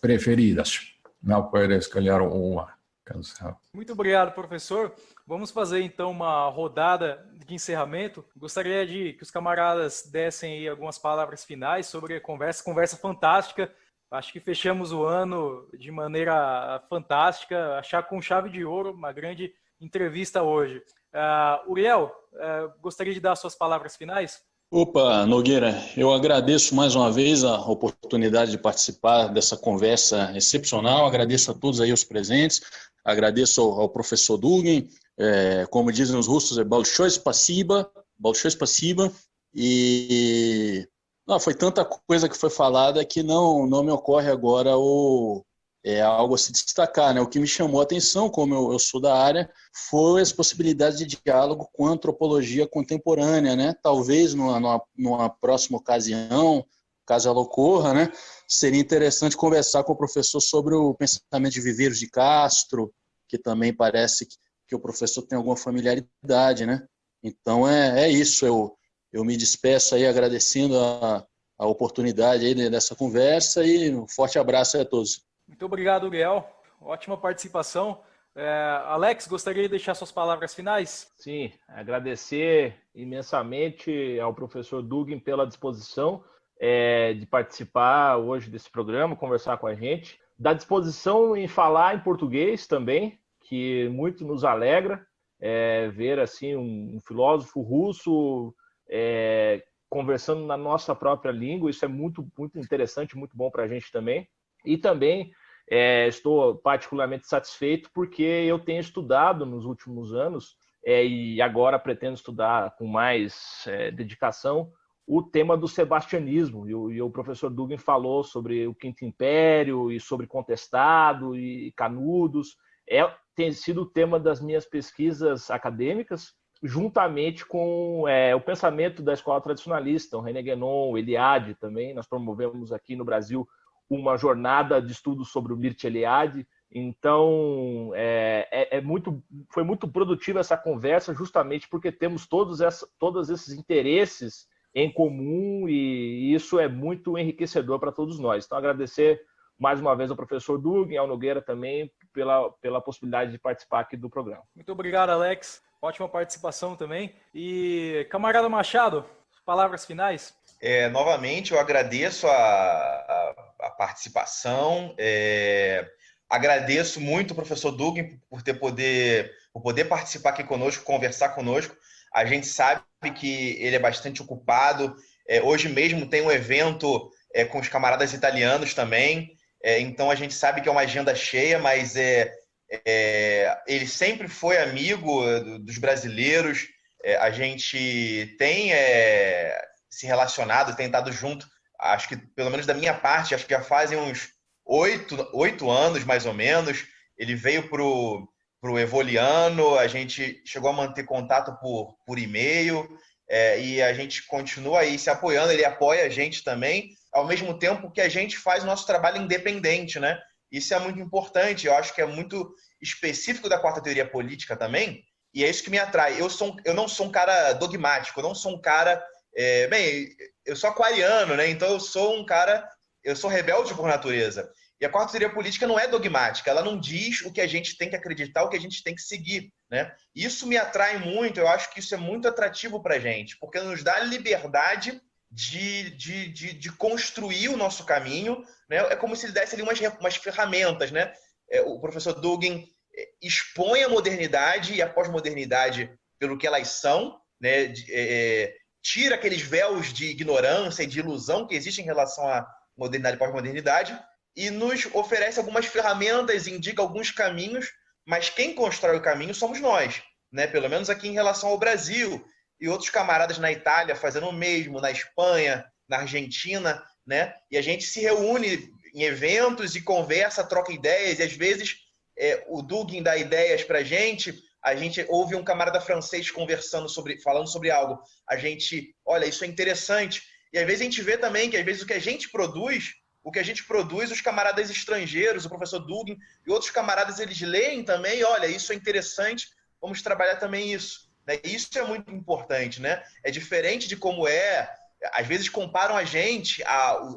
[0.00, 0.92] preferidas.
[1.22, 2.68] Não pode escolher uma
[3.04, 3.56] canção.
[3.72, 4.92] Muito obrigado, professor.
[5.26, 8.24] Vamos fazer então uma rodada de encerramento.
[8.36, 13.72] Gostaria de que os camaradas dessem aí algumas palavras finais sobre a conversa, conversa fantástica.
[14.10, 19.52] Acho que fechamos o ano de maneira fantástica, achar com chave de ouro, uma grande
[19.80, 20.82] entrevista hoje.
[21.12, 24.42] Uh, Uriel, uh, gostaria de dar suas palavras finais?
[24.70, 31.06] Opa, Nogueira, eu agradeço mais uma vez a oportunidade de participar dessa conversa excepcional.
[31.06, 32.60] Agradeço a todos aí os presentes,
[33.04, 34.88] agradeço ao, professor Dugin,
[35.18, 39.12] é, como dizem os russos, é Balshoi Spasiba, Balshoi Spasiba,
[39.54, 40.86] e
[41.26, 45.44] não, foi tanta coisa que foi falada que não, não me ocorre agora o,
[45.82, 47.14] é, algo a se destacar.
[47.14, 47.20] Né?
[47.20, 49.50] O que me chamou a atenção, como eu, eu sou da área,
[49.90, 53.56] foi as possibilidades de diálogo com a antropologia contemporânea.
[53.56, 53.74] Né?
[53.82, 56.64] Talvez numa, numa, numa próxima ocasião,
[57.06, 58.12] caso ela ocorra, né,
[58.48, 62.92] seria interessante conversar com o professor sobre o pensamento de Viveiros de Castro,
[63.28, 64.36] que também parece que
[64.66, 66.86] que o professor tem alguma familiaridade, né?
[67.22, 68.76] Então é, é isso, eu,
[69.12, 71.26] eu me despeço aí agradecendo a,
[71.58, 75.24] a oportunidade aí dessa conversa e um forte abraço a todos.
[75.48, 76.48] Muito obrigado, Uriel.
[76.80, 78.00] Ótima participação.
[78.34, 81.10] É, Alex, gostaria de deixar suas palavras finais?
[81.16, 86.22] Sim, agradecer imensamente ao professor Dugin pela disposição
[86.60, 90.20] é, de participar hoje desse programa, conversar com a gente.
[90.38, 95.06] Da disposição em falar em português também, que muito nos alegra
[95.40, 98.54] é, ver assim um, um filósofo russo
[98.88, 101.70] é, conversando na nossa própria língua.
[101.70, 104.28] Isso é muito muito interessante, muito bom para a gente também.
[104.64, 105.30] E também
[105.68, 112.14] é, estou particularmente satisfeito porque eu tenho estudado nos últimos anos é, e agora pretendo
[112.14, 114.70] estudar com mais é, dedicação
[115.06, 116.68] o tema do sebastianismo.
[116.68, 121.72] E o, e o, professor Dugin falou sobre o Quinto Império e sobre Contestado e
[121.76, 122.56] Canudos.
[122.88, 129.12] É, tem sido o tema das minhas pesquisas acadêmicas, juntamente com é, o pensamento da
[129.12, 131.94] escola tradicionalista, o René Guénon, o Eliade também.
[131.94, 133.46] Nós promovemos aqui no Brasil
[133.88, 136.48] uma jornada de estudos sobre o Mircea Eliade.
[136.72, 142.88] Então, é, é, é, muito, foi muito produtiva essa conversa, justamente porque temos todos, essa,
[142.98, 148.44] todos esses interesses em comum e isso é muito enriquecedor para todos nós.
[148.44, 149.22] Então, agradecer
[149.58, 153.96] mais uma vez ao professor Dugin, ao Nogueira também, pela, pela possibilidade de participar aqui
[153.96, 154.42] do programa.
[154.54, 155.62] Muito obrigado, Alex.
[155.80, 157.14] Ótima participação também.
[157.34, 159.04] E, camarada Machado,
[159.44, 160.34] palavras finais?
[160.60, 164.94] É, novamente, eu agradeço a, a, a participação.
[164.98, 165.88] É,
[166.28, 171.76] agradeço muito o professor Dugin por ter poder, por poder participar aqui conosco, conversar conosco.
[172.12, 172.82] A gente sabe
[173.14, 174.96] que ele é bastante ocupado.
[175.28, 179.35] É, hoje mesmo tem um evento é, com os camaradas italianos também.
[179.66, 182.32] É, então a gente sabe que é uma agenda cheia, mas é,
[182.70, 185.24] é ele sempre foi amigo
[185.58, 186.68] dos brasileiros.
[187.02, 189.60] É, a gente tem é,
[189.90, 191.48] se relacionado, tem estado junto.
[191.80, 194.28] Acho que, pelo menos da minha parte, acho que já fazem uns
[194.64, 196.84] oito, oito anos, mais ou menos.
[197.18, 202.88] Ele veio para o Evoliano, a gente chegou a manter contato por, por e-mail.
[203.28, 207.58] É, e a gente continua aí se apoiando, ele apoia a gente também, ao mesmo
[207.58, 210.20] tempo que a gente faz o nosso trabalho independente, né?
[210.52, 215.02] Isso é muito importante, eu acho que é muito específico da quarta teoria política também,
[215.34, 216.20] e é isso que me atrai.
[216.20, 219.02] Eu, sou, eu não sou um cara dogmático, eu não sou um cara.
[219.34, 220.08] É, bem,
[220.44, 221.48] eu sou aquariano, né?
[221.50, 222.66] Então eu sou um cara.
[223.02, 224.50] Eu sou rebelde por natureza.
[224.80, 227.78] E a quarta teoria política não é dogmática, ela não diz o que a gente
[227.78, 229.50] tem que acreditar, o que a gente tem que seguir.
[229.70, 229.90] Né?
[230.14, 233.58] Isso me atrai muito, eu acho que isso é muito atrativo para a gente, porque
[233.60, 235.00] nos dá liberdade
[235.36, 238.42] de, de, de, de, construir o nosso caminho.
[238.70, 238.78] Né?
[238.78, 240.90] É como se ele desse ali umas, umas ferramentas.
[240.90, 241.12] Né?
[241.50, 247.20] É, o professor Dugin é, expõe a modernidade e a pós-modernidade pelo que elas são,
[247.38, 247.64] né?
[247.64, 252.48] É, é, tira aqueles véus de ignorância e de ilusão que existem em relação à
[252.74, 254.00] modernidade e pós-modernidade
[254.34, 257.70] e nos oferece algumas ferramentas, indica alguns caminhos,
[258.06, 260.02] mas quem constrói o caminho somos nós,
[260.32, 260.46] né?
[260.46, 262.24] Pelo menos aqui em relação ao Brasil
[262.60, 267.34] e outros camaradas na Itália fazendo o mesmo, na Espanha, na Argentina, né?
[267.50, 271.76] E a gente se reúne em eventos e conversa, troca ideias, e às vezes
[272.18, 276.88] é, o Dugin dá ideias para a gente, a gente ouve um camarada francês conversando
[276.88, 280.22] sobre, falando sobre algo, a gente, olha, isso é interessante,
[280.52, 282.94] E às vezes a gente vê também que às vezes o que a gente produz,
[283.22, 286.16] o que a gente produz, os camaradas estrangeiros, o professor Dugin
[286.46, 289.48] e outros camaradas, eles leem também, olha, isso é interessante,
[289.80, 291.05] vamos trabalhar também isso.
[291.26, 291.40] Né?
[291.42, 293.02] Isso é muito importante, né?
[293.24, 294.72] É diferente de como é.
[295.12, 296.62] Às vezes comparam a gente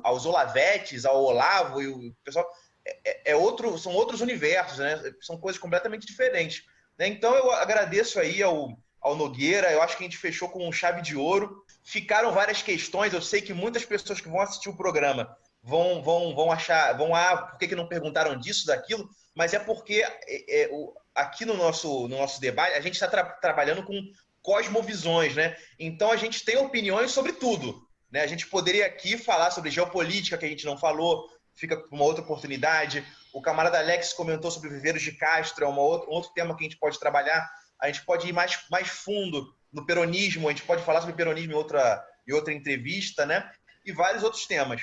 [0.04, 2.50] aos Olavetes, ao Olavo e o pessoal.
[2.86, 5.02] É, é, é, outro, são outros universos, né?
[5.22, 6.64] São coisas completamente diferentes.
[6.98, 7.08] Né?
[7.08, 9.72] Então eu agradeço aí ao, ao Nogueira.
[9.72, 11.64] Eu acho que a gente fechou com um chave de ouro.
[11.84, 13.14] Ficaram várias questões.
[13.14, 17.14] Eu sei que muitas pessoas que vão assistir o programa vão, vão, vão achar, vão,
[17.14, 19.10] ah, por que, que não perguntaram disso, daquilo?
[19.36, 23.08] Mas é porque é, é, o, aqui no nosso, no nosso debate, a gente está
[23.08, 24.02] tra trabalhando com
[24.42, 25.56] cosmovisões, né?
[25.78, 27.88] Então a gente tem opiniões sobre tudo.
[28.12, 28.22] Né?
[28.22, 32.06] A gente poderia aqui falar sobre geopolítica, que a gente não falou, fica para uma
[32.06, 33.06] outra oportunidade.
[33.34, 36.80] O camarada Alex comentou sobre viveiros de Castro, é um outro tema que a gente
[36.80, 37.48] pode trabalhar.
[37.80, 41.54] A gente pode ir mais, mais fundo no peronismo, a gente pode falar sobre peronismo
[41.54, 43.50] em outra, em outra entrevista, né?
[43.86, 44.82] E vários outros temas.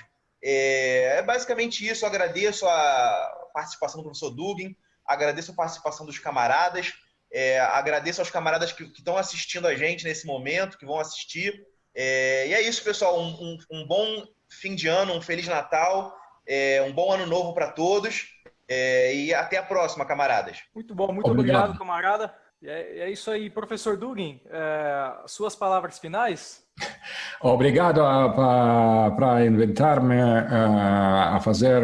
[0.49, 2.05] É, é basicamente isso.
[2.05, 6.95] Eu agradeço a participação do professor Dugin, agradeço a participação dos camaradas,
[7.33, 11.67] é, agradeço aos camaradas que, estão assistindo a gente nesse momento, que vão assistir.
[11.93, 13.19] É, e é isso, pessoal.
[13.19, 16.17] Um, um, um, bom fim de ano, um Feliz Natal,
[16.47, 18.29] é, um bom ano novo para todos.
[18.69, 20.63] É, e até a próxima, camaradas.
[20.73, 22.35] Muito bom, muito obrigado, obrigado camarada.
[22.63, 24.41] É, é, isso aí, professor Dugin.
[24.47, 26.66] É, suas palavras finais?
[27.41, 28.01] Obrigado
[29.17, 31.83] para invitar-me a fazer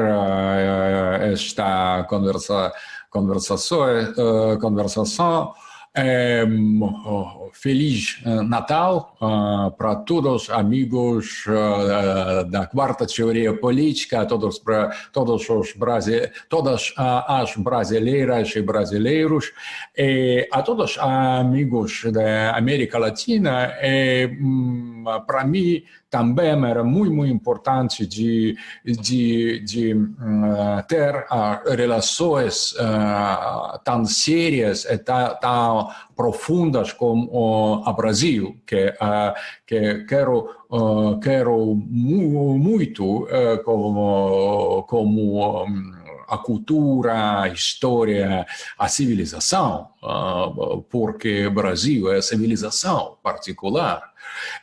[1.32, 2.73] esta conversa
[3.12, 5.52] conversação, uh, conversação
[5.94, 6.44] é,
[7.52, 14.62] feliz Natal uh, para todos amigos uh, da quarta teoria política, todos
[15.12, 15.73] todos os
[16.48, 19.52] todas as brasileiras e brasileiros,
[19.97, 23.73] e a todos amigos da América Latina.
[24.40, 25.82] um, para mim
[26.12, 34.84] também era muito, muito importante de, de, de uh, ter uh, relações uh, tão sérias
[34.84, 38.93] e tão, tão profundas como o Brasil, que,
[39.66, 40.51] que quero,
[41.22, 43.26] quero muito
[43.64, 45.93] como, como um,
[46.28, 48.47] a cultura, a história,
[48.78, 49.89] a civilização,
[50.90, 54.11] porque o Brasil é a civilização particular.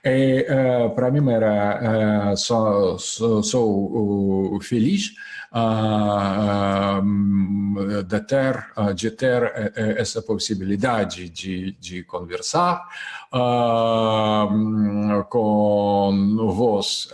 [0.03, 5.11] E, uh, para mim era uh, só, sou, uh, feliz
[8.07, 12.87] de ter de ter essa possibilidade de, de conversar
[15.27, 17.09] com vós.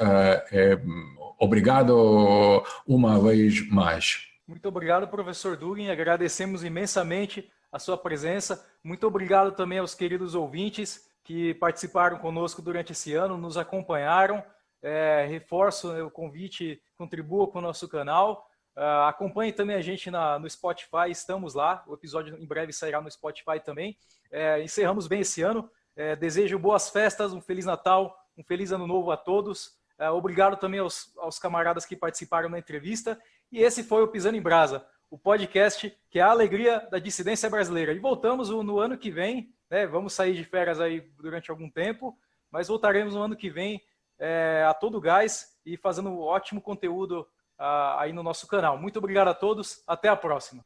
[1.40, 4.28] obrigado uma vez mais.
[4.46, 5.90] Muito obrigado, professor Dugin.
[5.90, 8.66] Agradecemos imensamente a sua presença.
[8.84, 14.44] Muito obrigado também aos queridos ouvintes que participaram conosco durante esse ano, nos acompanharam.
[14.82, 18.48] É, reforço o convite, contribua com o nosso canal.
[18.78, 21.84] Uh, acompanhe também a gente na, no Spotify, estamos lá.
[21.88, 23.98] O episódio em breve sairá no Spotify também.
[24.32, 25.70] É, encerramos bem esse ano.
[25.96, 29.72] É, desejo boas festas, um Feliz Natal, um Feliz Ano Novo a todos.
[29.98, 33.20] É, obrigado também aos, aos camaradas que participaram na entrevista.
[33.52, 37.50] E esse foi o Pisando em Brasa, o podcast que é a alegria da dissidência
[37.50, 37.94] brasileira.
[37.94, 39.86] E voltamos no ano que vem né?
[39.86, 42.18] Vamos sair de férias aí durante algum tempo,
[42.52, 43.82] mas voltaremos no ano que vem
[44.20, 47.22] é, a todo gás e fazendo ótimo conteúdo
[47.60, 48.78] uh, aí no nosso canal.
[48.78, 50.66] Muito obrigado a todos, até a próxima.